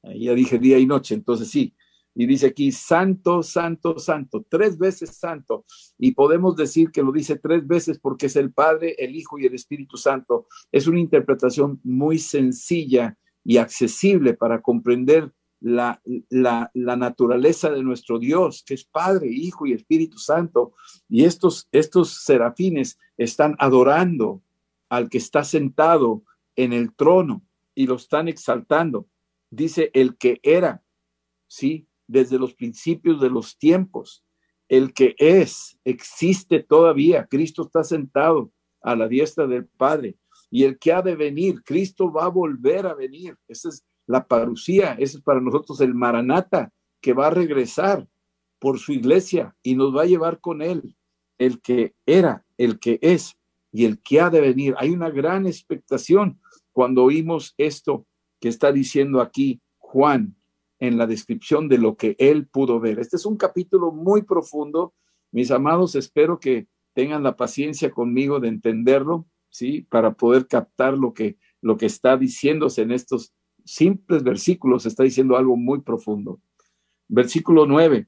Ya 0.04 0.34
dije 0.34 0.60
día 0.60 0.80
y 0.80 0.86
noche, 0.86 1.16
entonces 1.16 1.50
sí. 1.50 1.74
Y 2.20 2.26
dice 2.26 2.48
aquí, 2.48 2.72
santo, 2.72 3.44
santo, 3.44 4.00
santo, 4.00 4.44
tres 4.50 4.80
veces 4.80 5.12
santo. 5.12 5.66
Y 6.00 6.14
podemos 6.14 6.56
decir 6.56 6.90
que 6.90 7.04
lo 7.04 7.12
dice 7.12 7.36
tres 7.36 7.68
veces 7.68 8.00
porque 8.00 8.26
es 8.26 8.36
el 8.36 8.52
Padre, 8.52 8.96
el 8.98 9.16
Hijo 9.16 9.38
y 9.38 9.46
el 9.46 9.54
Espíritu 9.54 9.98
Santo. 9.98 10.48
Es 10.72 10.88
una 10.88 11.00
interpretación 11.00 11.80
muy 11.84 12.18
sencilla 12.18 13.16
y 13.44 13.58
accesible 13.58 14.34
para 14.34 14.64
comprender 14.64 15.32
la, 15.60 16.02
la, 16.30 16.72
naturaleza 16.74 17.70
de 17.70 17.84
nuestro 17.84 18.18
Dios, 18.18 18.64
que 18.66 18.74
es 18.74 18.84
Padre, 18.84 19.28
Hijo 19.30 19.68
y 19.68 19.74
Espíritu 19.74 20.18
Santo. 20.18 20.74
Y 21.08 21.24
estos, 21.26 21.68
estos 21.72 22.24
serafines 22.24 22.98
están 23.18 23.56
adorando 23.60 24.42
al 24.90 25.08
que 25.08 25.20
está 25.20 25.44
sentado 25.44 26.24
en 26.56 26.74
el 26.74 26.96
trono 26.96 27.44
y 27.76 27.86
lo 27.86 27.98
están 27.98 28.28
exaltando. 28.28 29.08
Dice 29.52 29.92
el 29.94 30.18
que 30.18 30.40
era, 30.42 30.84
sí, 31.46 31.88
desde 32.08 32.40
los 32.40 32.54
principios 32.54 33.22
de 33.22 33.30
los 33.30 33.58
tiempos, 33.58 34.24
el 34.70 34.94
que 34.94 35.16
es, 35.18 35.78
existe 35.84 36.64
todavía. 36.64 37.26
Cristo 37.26 37.64
está 37.64 37.84
sentado 37.84 38.52
a 38.82 38.96
la 38.96 39.08
diestra 39.08 39.48
del 39.48 39.66
Padre. 39.66 40.18
Y 40.50 40.64
el 40.64 40.78
que 40.80 40.94
ha 40.94 41.02
de 41.02 41.16
venir, 41.16 41.62
Cristo 41.64 42.12
va 42.12 42.26
a 42.26 42.30
volver 42.30 42.86
a 42.86 42.94
venir. 42.94 43.38
Esa 43.48 43.70
es 43.70 43.86
la 44.06 44.26
parucía, 44.26 44.94
ese 44.94 45.18
es 45.18 45.24
para 45.24 45.42
nosotros 45.42 45.82
el 45.82 45.94
maranata, 45.94 46.72
que 47.02 47.14
va 47.14 47.28
a 47.28 47.32
regresar 47.32 48.08
por 48.60 48.80
su 48.80 48.94
iglesia 48.94 49.56
y 49.62 49.76
nos 49.76 49.96
va 49.96 50.04
a 50.04 50.08
llevar 50.08 50.40
con 50.40 50.62
él, 50.62 50.96
el 51.38 51.62
que 51.62 51.94
era, 52.06 52.46
el 52.58 52.80
que 52.80 52.98
es 53.02 53.38
y 53.72 53.86
el 53.86 54.02
que 54.02 54.22
ha 54.22 54.30
de 54.30 54.42
venir. 54.42 54.76
Hay 54.78 54.92
una 54.92 55.10
gran 55.10 55.46
expectación 55.46 56.40
cuando 56.72 57.04
oímos 57.04 57.54
esto 57.58 58.06
que 58.40 58.50
está 58.50 58.72
diciendo 58.72 59.22
aquí 59.22 59.62
Juan 59.78 60.37
en 60.80 60.98
la 60.98 61.08
descripción 61.08 61.68
de 61.68 61.78
lo 61.78 61.96
que 61.96 62.16
él 62.20 62.48
pudo 62.48 62.80
ver. 62.80 63.00
Este 63.00 63.16
es 63.16 63.26
un 63.26 63.38
capítulo 63.38 63.92
muy 63.92 64.24
profundo. 64.24 64.94
Mis 65.32 65.52
amados, 65.52 65.96
espero 65.96 66.40
que 66.40 66.68
tengan 66.94 67.24
la 67.24 67.36
paciencia 67.36 67.92
conmigo 67.92 68.40
de 68.40 68.48
entenderlo, 68.50 69.28
¿sí? 69.50 69.82
Para 69.90 70.14
poder 70.14 70.48
captar 70.48 70.98
lo 70.98 71.14
que, 71.14 71.38
lo 71.62 71.78
que 71.78 71.86
está 71.86 72.18
diciéndose 72.18 72.82
en 72.82 72.92
estos 72.92 73.34
simples 73.66 74.24
versículos 74.24 74.86
está 74.86 75.04
diciendo 75.04 75.36
algo 75.36 75.58
muy 75.58 75.82
profundo. 75.82 76.40
Versículo 77.08 77.66
9. 77.66 78.08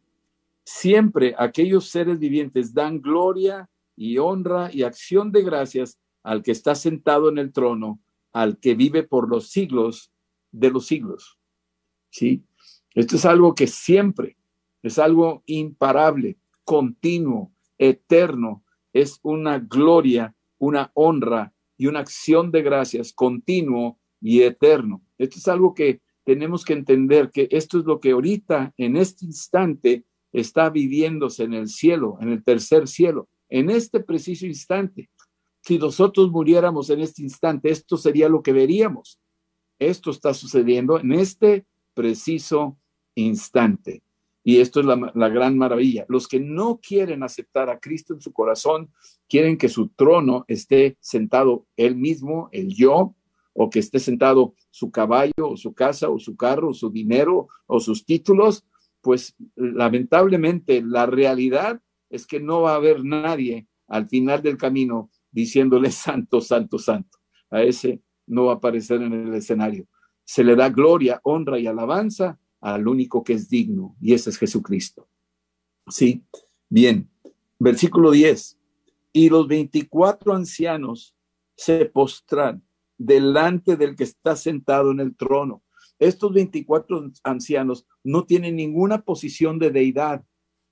Siempre 0.63 1.35
aquellos 1.37 1.89
seres 1.89 2.19
vivientes 2.19 2.73
dan 2.73 3.01
gloria 3.01 3.69
y 3.95 4.17
honra 4.17 4.69
y 4.71 4.83
acción 4.83 5.31
de 5.31 5.43
gracias 5.43 5.99
al 6.23 6.43
que 6.43 6.51
está 6.51 6.75
sentado 6.75 7.29
en 7.29 7.37
el 7.37 7.51
trono 7.51 7.99
al 8.31 8.59
que 8.59 8.75
vive 8.75 9.03
por 9.03 9.29
los 9.29 9.49
siglos 9.49 10.11
de 10.51 10.71
los 10.71 10.85
siglos. 10.85 11.39
¿Sí? 12.09 12.43
Esto 12.99 13.15
es 13.15 13.23
algo 13.23 13.55
que 13.55 13.65
siempre, 13.65 14.35
es 14.83 14.99
algo 14.99 15.41
imparable, 15.45 16.37
continuo, 16.65 17.53
eterno, 17.77 18.65
es 18.91 19.21
una 19.23 19.57
gloria, 19.57 20.35
una 20.57 20.91
honra 20.95 21.53
y 21.77 21.87
una 21.87 22.01
acción 22.01 22.51
de 22.51 22.61
gracias 22.61 23.13
continuo 23.13 24.01
y 24.19 24.41
eterno. 24.41 25.01
Esto 25.17 25.37
es 25.37 25.47
algo 25.47 25.73
que 25.73 26.01
tenemos 26.25 26.65
que 26.65 26.73
entender 26.73 27.31
que 27.31 27.47
esto 27.51 27.79
es 27.79 27.85
lo 27.85 28.01
que 28.01 28.11
ahorita, 28.11 28.73
en 28.75 28.97
este 28.97 29.23
instante, 29.23 30.03
está 30.33 30.69
viviéndose 30.69 31.45
en 31.45 31.53
el 31.53 31.69
cielo, 31.69 32.17
en 32.19 32.27
el 32.27 32.43
tercer 32.43 32.85
cielo, 32.89 33.29
en 33.47 33.69
este 33.69 34.01
preciso 34.01 34.45
instante. 34.45 35.09
Si 35.61 35.79
nosotros 35.79 36.31
muriéramos 36.31 36.89
en 36.89 36.99
este 36.99 37.21
instante, 37.21 37.69
esto 37.69 37.95
sería 37.95 38.27
lo 38.27 38.43
que 38.43 38.51
veríamos. 38.51 39.21
Esto 39.79 40.11
está 40.11 40.33
sucediendo 40.33 40.99
en 40.99 41.13
este 41.13 41.65
preciso 41.93 42.77
instante. 43.25 44.03
Y 44.43 44.57
esto 44.59 44.79
es 44.79 44.85
la, 44.85 45.29
gran 45.29 45.57
maravilla. 45.57 46.05
Los 46.07 46.27
que 46.27 46.39
no 46.39 46.79
quieren 46.81 47.23
aceptar 47.23 47.69
a 47.69 47.79
Cristo 47.79 48.13
en 48.13 48.21
su 48.21 48.31
corazón, 48.31 48.89
quieren 49.27 49.57
que 49.57 49.69
su 49.69 49.89
trono 49.89 50.45
esté 50.47 50.97
sentado 51.01 51.67
él 51.75 51.95
mismo, 51.95 52.49
el 52.51 52.73
yo, 52.73 53.15
o 53.53 53.69
que 53.69 53.79
esté 53.79 53.99
sentado 53.99 54.55
su 54.71 54.91
caballo, 54.91 55.49
o 55.49 55.57
su 55.57 55.73
casa, 55.73 56.09
o 56.09 56.19
su 56.19 56.35
carro, 56.35 56.69
o 56.69 56.73
su 56.73 56.89
dinero, 56.89 57.47
o 57.67 57.79
sus 57.79 58.05
títulos, 58.05 58.65
pues 59.01 59.35
lamentablemente 59.55 60.81
la 60.81 61.05
realidad 61.05 61.81
es 62.09 62.25
que 62.25 62.39
no 62.39 62.61
va 62.61 62.73
a 62.73 62.77
haber 62.77 63.03
nadie 63.03 63.67
al 63.87 64.07
final 64.07 64.41
del 64.41 64.57
camino 64.57 65.09
diciéndole 65.31 65.91
santo, 65.91 66.41
santo, 66.41 66.79
santo. 66.79 67.19
A 67.51 67.61
ese 67.63 68.01
no 68.27 68.45
va 68.45 68.53
a 68.53 68.55
aparecer 68.55 69.01
en 69.01 69.13
el 69.13 69.33
escenario. 69.33 69.87
Se 70.23 70.43
le 70.43 70.55
da 70.55 70.69
gloria, 70.69 71.19
honra 71.23 71.59
y 71.59 71.67
alabanza 71.67 72.39
al 72.61 72.87
único 72.87 73.23
que 73.23 73.33
es 73.33 73.49
digno, 73.49 73.95
y 74.01 74.13
ese 74.13 74.29
es 74.29 74.37
Jesucristo. 74.37 75.07
Sí, 75.87 76.23
bien. 76.69 77.09
Versículo 77.57 78.11
10. 78.11 78.57
Y 79.13 79.29
los 79.29 79.47
24 79.47 80.33
ancianos 80.33 81.15
se 81.55 81.85
postran 81.85 82.63
delante 82.97 83.75
del 83.75 83.95
que 83.95 84.03
está 84.03 84.35
sentado 84.35 84.91
en 84.91 84.99
el 84.99 85.15
trono. 85.15 85.63
Estos 85.97 86.31
24 86.33 87.11
ancianos 87.23 87.85
no 88.03 88.25
tienen 88.25 88.55
ninguna 88.55 89.01
posición 89.01 89.59
de 89.59 89.71
deidad, 89.71 90.23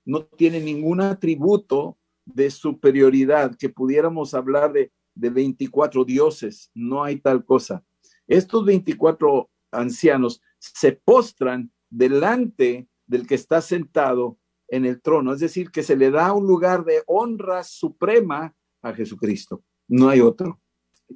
no 0.04 0.24
tienen 0.24 0.64
ningún 0.64 1.00
atributo 1.02 1.98
de 2.24 2.50
superioridad 2.50 3.56
que 3.56 3.68
pudiéramos 3.68 4.32
hablar 4.34 4.72
de, 4.72 4.92
de 5.14 5.30
24 5.30 6.04
dioses, 6.04 6.70
no 6.74 7.02
hay 7.02 7.20
tal 7.20 7.44
cosa. 7.44 7.84
Estos 8.26 8.64
24 8.64 9.50
ancianos 9.70 10.40
se 10.58 10.92
postran 10.92 11.70
delante 11.90 12.88
del 13.06 13.26
que 13.26 13.34
está 13.34 13.60
sentado 13.60 14.38
en 14.68 14.84
el 14.84 15.00
trono, 15.00 15.32
es 15.32 15.40
decir, 15.40 15.70
que 15.70 15.82
se 15.82 15.96
le 15.96 16.10
da 16.10 16.32
un 16.32 16.46
lugar 16.46 16.84
de 16.84 17.02
honra 17.06 17.64
suprema 17.64 18.54
a 18.82 18.92
Jesucristo. 18.92 19.62
No 19.88 20.08
hay 20.10 20.20
otro. 20.20 20.60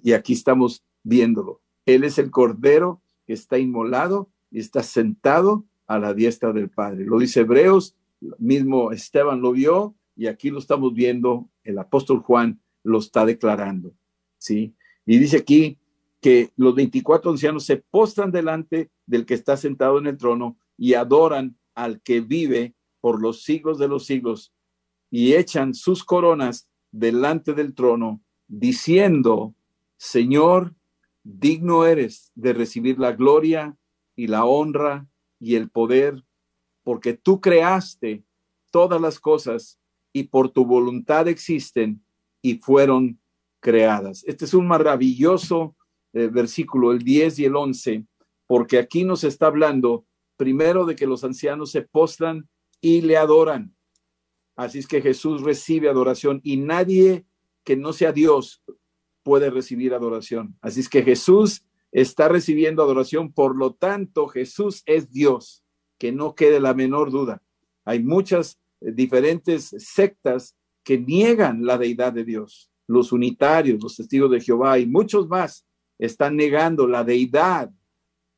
Y 0.02 0.12
aquí 0.12 0.32
estamos 0.32 0.82
viéndolo. 1.02 1.60
Él 1.84 2.04
es 2.04 2.18
el 2.18 2.30
Cordero 2.30 3.02
que 3.26 3.34
está 3.34 3.58
inmolado 3.58 4.30
y 4.50 4.60
está 4.60 4.82
sentado 4.82 5.64
a 5.86 5.98
la 5.98 6.14
diestra 6.14 6.52
del 6.52 6.70
Padre. 6.70 7.04
Lo 7.04 7.18
dice 7.18 7.40
Hebreos, 7.40 7.94
mismo 8.38 8.92
Esteban 8.92 9.40
lo 9.42 9.52
vio 9.52 9.94
y 10.16 10.26
aquí 10.26 10.50
lo 10.50 10.58
estamos 10.58 10.94
viendo, 10.94 11.48
el 11.64 11.78
apóstol 11.78 12.20
Juan 12.20 12.60
lo 12.82 12.98
está 12.98 13.24
declarando, 13.24 13.92
¿sí? 14.38 14.74
Y 15.06 15.18
dice 15.18 15.38
aquí 15.38 15.78
que 16.20 16.50
los 16.56 16.74
24 16.74 17.30
ancianos 17.30 17.64
se 17.64 17.76
postran 17.76 18.30
delante 18.30 18.90
del 19.06 19.26
que 19.26 19.34
está 19.34 19.56
sentado 19.56 19.98
en 19.98 20.06
el 20.06 20.16
trono 20.16 20.56
y 20.76 20.94
adoran 20.94 21.56
al 21.74 22.00
que 22.02 22.20
vive 22.20 22.74
por 23.00 23.20
los 23.20 23.42
siglos 23.42 23.78
de 23.78 23.88
los 23.88 24.06
siglos 24.06 24.52
y 25.10 25.34
echan 25.34 25.74
sus 25.74 26.04
coronas 26.04 26.68
delante 26.90 27.52
del 27.52 27.74
trono, 27.74 28.22
diciendo, 28.48 29.54
Señor, 29.96 30.74
digno 31.22 31.84
eres 31.84 32.32
de 32.34 32.52
recibir 32.52 32.98
la 32.98 33.12
gloria 33.12 33.76
y 34.16 34.26
la 34.26 34.44
honra 34.44 35.06
y 35.38 35.56
el 35.56 35.70
poder, 35.70 36.22
porque 36.82 37.14
tú 37.14 37.40
creaste 37.40 38.24
todas 38.70 39.00
las 39.00 39.20
cosas 39.20 39.78
y 40.12 40.24
por 40.24 40.50
tu 40.50 40.64
voluntad 40.64 41.28
existen 41.28 42.04
y 42.40 42.56
fueron 42.56 43.20
creadas. 43.60 44.24
Este 44.26 44.44
es 44.44 44.54
un 44.54 44.66
maravilloso 44.66 45.76
eh, 46.12 46.28
versículo, 46.28 46.92
el 46.92 46.98
10 47.00 47.38
y 47.38 47.44
el 47.46 47.56
11, 47.56 48.04
porque 48.46 48.78
aquí 48.78 49.04
nos 49.04 49.24
está 49.24 49.46
hablando 49.46 50.04
primero 50.42 50.84
de 50.84 50.96
que 50.96 51.06
los 51.06 51.22
ancianos 51.22 51.70
se 51.70 51.82
postran 51.82 52.48
y 52.80 53.02
le 53.02 53.16
adoran. 53.16 53.76
Así 54.56 54.80
es 54.80 54.88
que 54.88 55.00
Jesús 55.00 55.42
recibe 55.42 55.88
adoración 55.88 56.40
y 56.42 56.56
nadie 56.56 57.24
que 57.62 57.76
no 57.76 57.92
sea 57.92 58.10
Dios 58.10 58.60
puede 59.22 59.50
recibir 59.50 59.94
adoración. 59.94 60.58
Así 60.60 60.80
es 60.80 60.88
que 60.88 61.04
Jesús 61.04 61.64
está 61.92 62.26
recibiendo 62.26 62.82
adoración, 62.82 63.32
por 63.32 63.54
lo 63.54 63.74
tanto 63.74 64.26
Jesús 64.26 64.82
es 64.84 65.12
Dios, 65.12 65.62
que 65.96 66.10
no 66.10 66.34
quede 66.34 66.58
la 66.58 66.74
menor 66.74 67.12
duda. 67.12 67.40
Hay 67.84 68.02
muchas 68.02 68.58
eh, 68.80 68.90
diferentes 68.90 69.76
sectas 69.78 70.56
que 70.82 70.98
niegan 70.98 71.64
la 71.64 71.78
deidad 71.78 72.12
de 72.12 72.24
Dios. 72.24 72.68
Los 72.88 73.12
unitarios, 73.12 73.80
los 73.80 73.94
testigos 73.94 74.32
de 74.32 74.40
Jehová 74.40 74.80
y 74.80 74.86
muchos 74.86 75.28
más 75.28 75.64
están 76.00 76.34
negando 76.34 76.88
la 76.88 77.04
deidad 77.04 77.70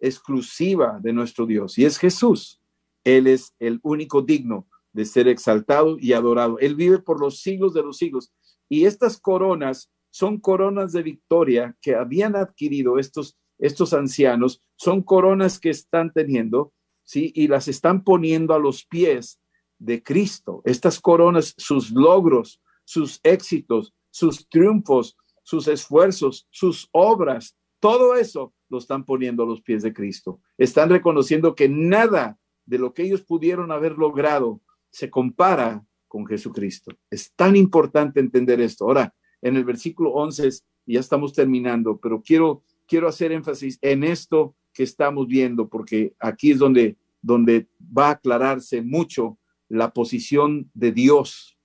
exclusiva 0.06 0.98
de 1.00 1.12
nuestro 1.12 1.46
Dios 1.46 1.78
y 1.78 1.84
es 1.84 1.98
Jesús. 1.98 2.60
Él 3.04 3.26
es 3.26 3.54
el 3.58 3.80
único 3.82 4.22
digno 4.22 4.66
de 4.92 5.04
ser 5.04 5.28
exaltado 5.28 5.96
y 5.98 6.12
adorado. 6.12 6.58
Él 6.58 6.74
vive 6.74 6.98
por 6.98 7.20
los 7.20 7.40
siglos 7.40 7.74
de 7.74 7.82
los 7.82 7.98
siglos. 7.98 8.32
Y 8.68 8.86
estas 8.86 9.18
coronas 9.18 9.90
son 10.10 10.38
coronas 10.38 10.92
de 10.92 11.02
victoria 11.02 11.76
que 11.82 11.96
habían 11.96 12.36
adquirido 12.36 12.98
estos, 12.98 13.36
estos 13.58 13.92
ancianos, 13.92 14.62
son 14.76 15.02
coronas 15.02 15.58
que 15.58 15.70
están 15.70 16.12
teniendo, 16.12 16.72
¿sí? 17.02 17.32
Y 17.34 17.48
las 17.48 17.66
están 17.68 18.04
poniendo 18.04 18.54
a 18.54 18.58
los 18.58 18.84
pies 18.84 19.40
de 19.78 20.02
Cristo. 20.02 20.62
Estas 20.64 21.00
coronas, 21.00 21.54
sus 21.58 21.90
logros, 21.90 22.60
sus 22.84 23.20
éxitos, 23.24 23.92
sus 24.10 24.48
triunfos, 24.48 25.16
sus 25.42 25.66
esfuerzos, 25.68 26.46
sus 26.50 26.88
obras, 26.92 27.56
todo 27.84 28.14
eso 28.14 28.54
lo 28.70 28.78
están 28.78 29.04
poniendo 29.04 29.42
a 29.42 29.46
los 29.46 29.60
pies 29.60 29.82
de 29.82 29.92
Cristo. 29.92 30.40
Están 30.56 30.88
reconociendo 30.88 31.54
que 31.54 31.68
nada 31.68 32.38
de 32.64 32.78
lo 32.78 32.94
que 32.94 33.02
ellos 33.02 33.20
pudieron 33.20 33.70
haber 33.70 33.98
logrado 33.98 34.62
se 34.88 35.10
compara 35.10 35.84
con 36.08 36.24
Jesucristo. 36.24 36.96
Es 37.10 37.34
tan 37.34 37.56
importante 37.56 38.20
entender 38.20 38.58
esto. 38.62 38.86
Ahora, 38.86 39.14
en 39.42 39.56
el 39.56 39.66
versículo 39.66 40.12
11, 40.12 40.48
y 40.86 40.94
ya 40.94 41.00
estamos 41.00 41.34
terminando, 41.34 41.98
pero 41.98 42.22
quiero, 42.22 42.62
quiero 42.86 43.06
hacer 43.06 43.32
énfasis 43.32 43.78
en 43.82 44.02
esto 44.02 44.56
que 44.72 44.84
estamos 44.84 45.26
viendo, 45.26 45.68
porque 45.68 46.14
aquí 46.18 46.52
es 46.52 46.58
donde, 46.58 46.96
donde 47.20 47.68
va 47.78 48.08
a 48.08 48.12
aclararse 48.12 48.80
mucho 48.80 49.36
la 49.68 49.92
posición 49.92 50.70
de 50.72 50.90
Dios 50.90 51.58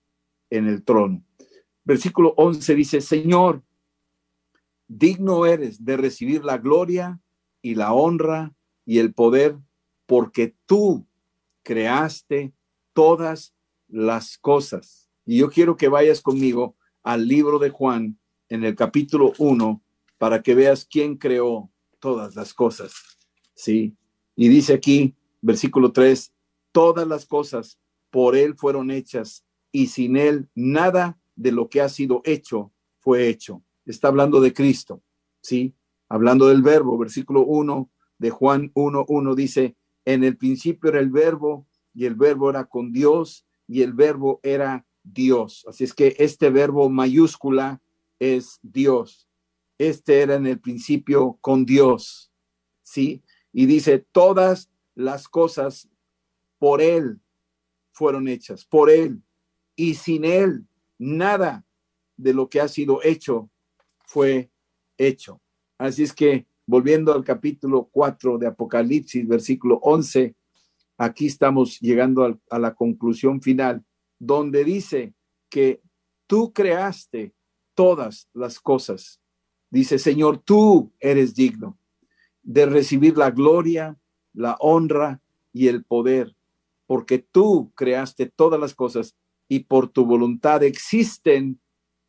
en 0.49 0.67
el 0.67 0.83
trono. 0.83 1.23
Versículo 1.85 2.33
11 2.35 2.75
dice, 2.75 2.99
Señor, 2.99 3.63
digno 4.89 5.45
eres 5.45 5.85
de 5.85 5.95
recibir 5.95 6.43
la 6.43 6.57
gloria 6.57 7.21
y 7.61 7.75
la 7.75 7.93
honra 7.93 8.53
y 8.85 8.97
el 8.97 9.13
poder, 9.13 9.57
porque 10.05 10.55
tú 10.65 11.05
creaste 11.63 12.51
todas 12.93 13.53
las 13.87 14.37
cosas. 14.37 15.09
Y 15.25 15.37
yo 15.37 15.49
quiero 15.49 15.77
que 15.77 15.87
vayas 15.87 16.21
conmigo 16.21 16.75
al 17.03 17.27
libro 17.27 17.59
de 17.59 17.69
Juan 17.69 18.19
en 18.49 18.63
el 18.65 18.75
capítulo 18.75 19.33
1 19.37 19.81
para 20.17 20.41
que 20.41 20.55
veas 20.55 20.85
quién 20.85 21.15
creó 21.15 21.69
todas 21.99 22.35
las 22.35 22.53
cosas. 22.53 22.93
¿Sí? 23.53 23.95
Y 24.35 24.47
dice 24.47 24.73
aquí, 24.73 25.15
versículo 25.41 25.91
3, 25.91 26.33
todas 26.71 27.07
las 27.07 27.25
cosas 27.25 27.79
por 28.09 28.35
él 28.35 28.55
fueron 28.55 28.89
hechas 28.89 29.45
y 29.71 29.87
sin 29.87 30.17
él 30.17 30.49
nada 30.55 31.19
de 31.35 31.51
lo 31.51 31.69
que 31.69 31.81
ha 31.81 31.89
sido 31.89 32.21
hecho 32.25 32.71
fue 32.97 33.29
hecho. 33.29 33.63
Está 33.89 34.09
hablando 34.09 34.39
de 34.39 34.53
Cristo, 34.53 35.01
¿sí? 35.41 35.73
Hablando 36.09 36.47
del 36.47 36.61
verbo, 36.61 36.95
versículo 36.99 37.41
1 37.41 37.89
de 38.19 38.29
Juan 38.29 38.71
1, 38.75 39.05
1 39.07 39.35
dice, 39.35 39.75
en 40.05 40.23
el 40.23 40.37
principio 40.37 40.91
era 40.91 40.99
el 40.99 41.09
verbo 41.09 41.65
y 41.95 42.05
el 42.05 42.13
verbo 42.13 42.51
era 42.51 42.65
con 42.65 42.93
Dios 42.93 43.47
y 43.67 43.81
el 43.81 43.93
verbo 43.93 44.41
era 44.43 44.85
Dios. 45.01 45.65
Así 45.67 45.85
es 45.85 45.95
que 45.95 46.15
este 46.19 46.51
verbo 46.51 46.87
mayúscula 46.91 47.81
es 48.19 48.59
Dios. 48.61 49.27
Este 49.79 50.21
era 50.21 50.35
en 50.35 50.45
el 50.45 50.59
principio 50.59 51.39
con 51.41 51.65
Dios. 51.65 52.31
¿Sí? 52.83 53.23
Y 53.51 53.65
dice, 53.65 54.05
todas 54.11 54.69
las 54.93 55.27
cosas 55.27 55.89
por 56.59 56.79
Él 56.83 57.21
fueron 57.91 58.27
hechas, 58.27 58.65
por 58.65 58.91
Él. 58.91 59.23
Y 59.75 59.95
sin 59.95 60.25
Él, 60.25 60.67
nada 60.99 61.65
de 62.17 62.35
lo 62.35 62.49
que 62.49 62.61
ha 62.61 62.67
sido 62.67 63.01
hecho 63.01 63.49
fue 64.09 64.49
hecho. 64.97 65.39
Así 65.77 66.01
es 66.01 66.13
que, 66.13 66.47
volviendo 66.65 67.13
al 67.13 67.23
capítulo 67.23 67.89
4 67.91 68.39
de 68.39 68.47
Apocalipsis, 68.47 69.27
versículo 69.27 69.77
11, 69.83 70.35
aquí 70.97 71.27
estamos 71.27 71.79
llegando 71.79 72.39
a 72.49 72.57
la 72.57 72.73
conclusión 72.73 73.39
final, 73.39 73.85
donde 74.17 74.63
dice 74.63 75.13
que 75.47 75.83
tú 76.25 76.51
creaste 76.53 77.35
todas 77.75 78.27
las 78.33 78.59
cosas. 78.59 79.21
Dice, 79.69 79.99
Señor, 79.99 80.39
tú 80.39 80.91
eres 80.99 81.35
digno 81.35 81.77
de 82.41 82.65
recibir 82.65 83.15
la 83.15 83.29
gloria, 83.29 83.95
la 84.33 84.57
honra 84.59 85.21
y 85.53 85.67
el 85.67 85.83
poder, 85.83 86.35
porque 86.87 87.19
tú 87.19 87.71
creaste 87.75 88.25
todas 88.25 88.59
las 88.59 88.73
cosas 88.73 89.15
y 89.47 89.59
por 89.59 89.87
tu 89.87 90.03
voluntad 90.07 90.63
existen 90.63 91.61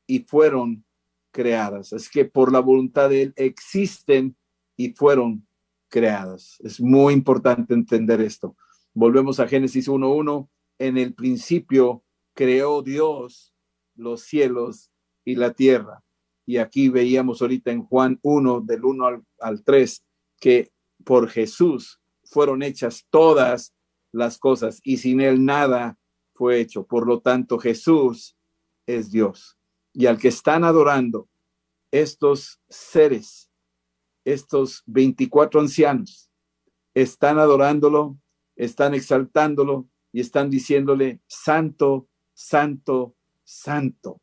y 0.06 0.20
fueron 0.20 0.82
creadas. 1.30 1.92
Es 1.92 2.08
que 2.08 2.24
por 2.24 2.52
la 2.52 2.60
voluntad 2.60 3.10
de 3.10 3.22
Él 3.22 3.32
existen 3.36 4.36
y 4.76 4.92
fueron 4.92 5.46
creadas. 5.88 6.56
Es 6.60 6.80
muy 6.80 7.12
importante 7.12 7.74
entender 7.74 8.20
esto. 8.20 8.56
Volvemos 8.94 9.40
a 9.40 9.48
Génesis 9.48 9.88
1.1. 9.88 10.48
En 10.78 10.96
el 10.96 11.14
principio 11.14 12.02
creó 12.34 12.82
Dios 12.82 13.54
los 13.94 14.22
cielos 14.22 14.90
y 15.24 15.34
la 15.34 15.52
tierra. 15.52 16.02
Y 16.46 16.56
aquí 16.56 16.88
veíamos 16.88 17.42
ahorita 17.42 17.70
en 17.70 17.82
Juan 17.84 18.18
1, 18.22 18.62
del 18.62 18.84
1 18.84 19.06
al, 19.06 19.22
al 19.40 19.62
3, 19.62 20.04
que 20.40 20.72
por 21.04 21.28
Jesús 21.28 22.00
fueron 22.24 22.62
hechas 22.62 23.06
todas 23.10 23.74
las 24.12 24.38
cosas 24.38 24.80
y 24.82 24.96
sin 24.96 25.20
Él 25.20 25.44
nada 25.44 25.98
fue 26.34 26.60
hecho. 26.60 26.86
Por 26.86 27.06
lo 27.06 27.20
tanto, 27.20 27.58
Jesús 27.58 28.36
es 28.86 29.10
Dios. 29.10 29.59
Y 29.92 30.06
al 30.06 30.18
que 30.18 30.28
están 30.28 30.64
adorando 30.64 31.28
estos 31.90 32.60
seres, 32.68 33.50
estos 34.24 34.82
24 34.86 35.60
ancianos, 35.60 36.30
están 36.94 37.38
adorándolo, 37.38 38.16
están 38.56 38.94
exaltándolo 38.94 39.88
y 40.12 40.20
están 40.20 40.50
diciéndole, 40.50 41.20
santo, 41.26 42.08
santo, 42.34 43.14
santo. 43.44 44.20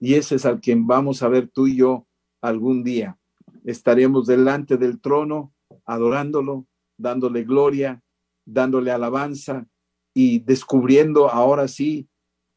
Y 0.00 0.14
ese 0.14 0.36
es 0.36 0.46
al 0.46 0.60
quien 0.60 0.86
vamos 0.86 1.22
a 1.22 1.28
ver 1.28 1.48
tú 1.48 1.66
y 1.66 1.76
yo 1.76 2.06
algún 2.40 2.84
día. 2.84 3.18
Estaremos 3.64 4.26
delante 4.26 4.76
del 4.76 5.00
trono 5.00 5.52
adorándolo, 5.84 6.66
dándole 6.96 7.44
gloria, 7.44 8.02
dándole 8.44 8.90
alabanza 8.90 9.66
y 10.14 10.40
descubriendo 10.40 11.30
ahora 11.30 11.68
sí 11.68 12.08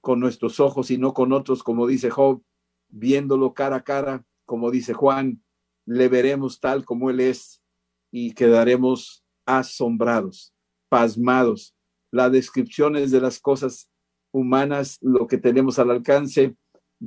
con 0.02 0.20
nuestros 0.20 0.60
ojos 0.60 0.92
y 0.92 0.98
no 0.98 1.14
con 1.14 1.32
otros, 1.32 1.64
como 1.64 1.88
dice 1.88 2.10
Job, 2.10 2.42
viéndolo 2.90 3.54
cara 3.54 3.78
a 3.78 3.84
cara, 3.84 4.26
como 4.46 4.72
dice 4.72 4.94
Juan, 4.94 5.44
le 5.86 6.10
veremos 6.10 6.60
tal 6.60 6.84
como 6.84 7.10
Él 7.10 7.20
es 7.20 7.62
y 8.12 8.34
quedaremos 8.34 9.24
asombrados, 9.46 10.54
pasmados. 10.90 11.76
Las 12.12 12.32
descripciones 12.32 13.12
de 13.12 13.22
las 13.22 13.40
cosas 13.40 13.90
humanas, 14.34 14.98
lo 15.02 15.28
que 15.28 15.38
tenemos 15.38 15.80
al 15.80 15.92
alcance, 15.92 16.56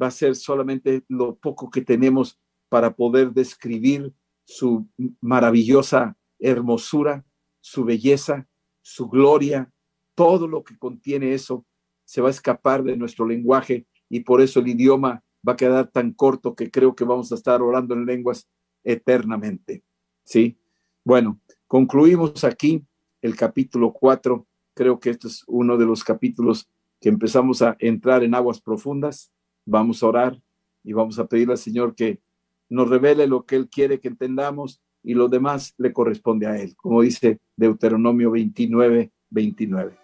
va 0.00 0.06
a 0.06 0.12
ser 0.12 0.34
solamente 0.34 1.04
lo 1.08 1.36
poco 1.36 1.70
que 1.70 1.82
tenemos 1.82 2.38
para 2.68 2.94
poder 2.94 3.32
describir 3.32 4.12
su 4.46 4.88
maravillosa 5.20 6.16
hermosura, 6.38 7.24
su 7.60 7.84
belleza, 7.84 8.48
su 8.82 9.08
gloria, 9.08 9.72
todo 10.14 10.46
lo 10.46 10.64
que 10.64 10.78
contiene 10.78 11.34
eso 11.34 11.64
se 12.04 12.20
va 12.20 12.28
a 12.28 12.30
escapar 12.30 12.82
de 12.82 12.96
nuestro 12.96 13.26
lenguaje 13.26 13.86
y 14.08 14.20
por 14.20 14.40
eso 14.40 14.60
el 14.60 14.68
idioma 14.68 15.22
va 15.46 15.52
a 15.54 15.56
quedar 15.56 15.88
tan 15.88 16.12
corto 16.12 16.54
que 16.54 16.70
creo 16.70 16.94
que 16.94 17.04
vamos 17.04 17.32
a 17.32 17.34
estar 17.34 17.62
orando 17.62 17.94
en 17.94 18.06
lenguas 18.06 18.48
eternamente. 18.82 19.82
¿Sí? 20.24 20.58
Bueno, 21.04 21.40
concluimos 21.66 22.44
aquí 22.44 22.84
el 23.20 23.36
capítulo 23.36 23.92
4. 23.92 24.46
Creo 24.74 24.98
que 24.98 25.10
este 25.10 25.28
es 25.28 25.44
uno 25.46 25.76
de 25.76 25.86
los 25.86 26.02
capítulos 26.02 26.68
que 27.00 27.08
empezamos 27.08 27.62
a 27.62 27.76
entrar 27.78 28.24
en 28.24 28.34
aguas 28.34 28.60
profundas. 28.60 29.30
Vamos 29.66 30.02
a 30.02 30.06
orar 30.06 30.42
y 30.82 30.92
vamos 30.92 31.18
a 31.18 31.26
pedirle 31.26 31.52
al 31.52 31.58
Señor 31.58 31.94
que 31.94 32.20
nos 32.68 32.88
revele 32.88 33.26
lo 33.26 33.44
que 33.44 33.56
Él 33.56 33.68
quiere 33.68 34.00
que 34.00 34.08
entendamos 34.08 34.80
y 35.02 35.14
lo 35.14 35.28
demás 35.28 35.74
le 35.76 35.92
corresponde 35.92 36.46
a 36.46 36.58
Él, 36.58 36.74
como 36.76 37.02
dice 37.02 37.38
Deuteronomio 37.56 38.30
29, 38.30 39.12
29. 39.30 40.03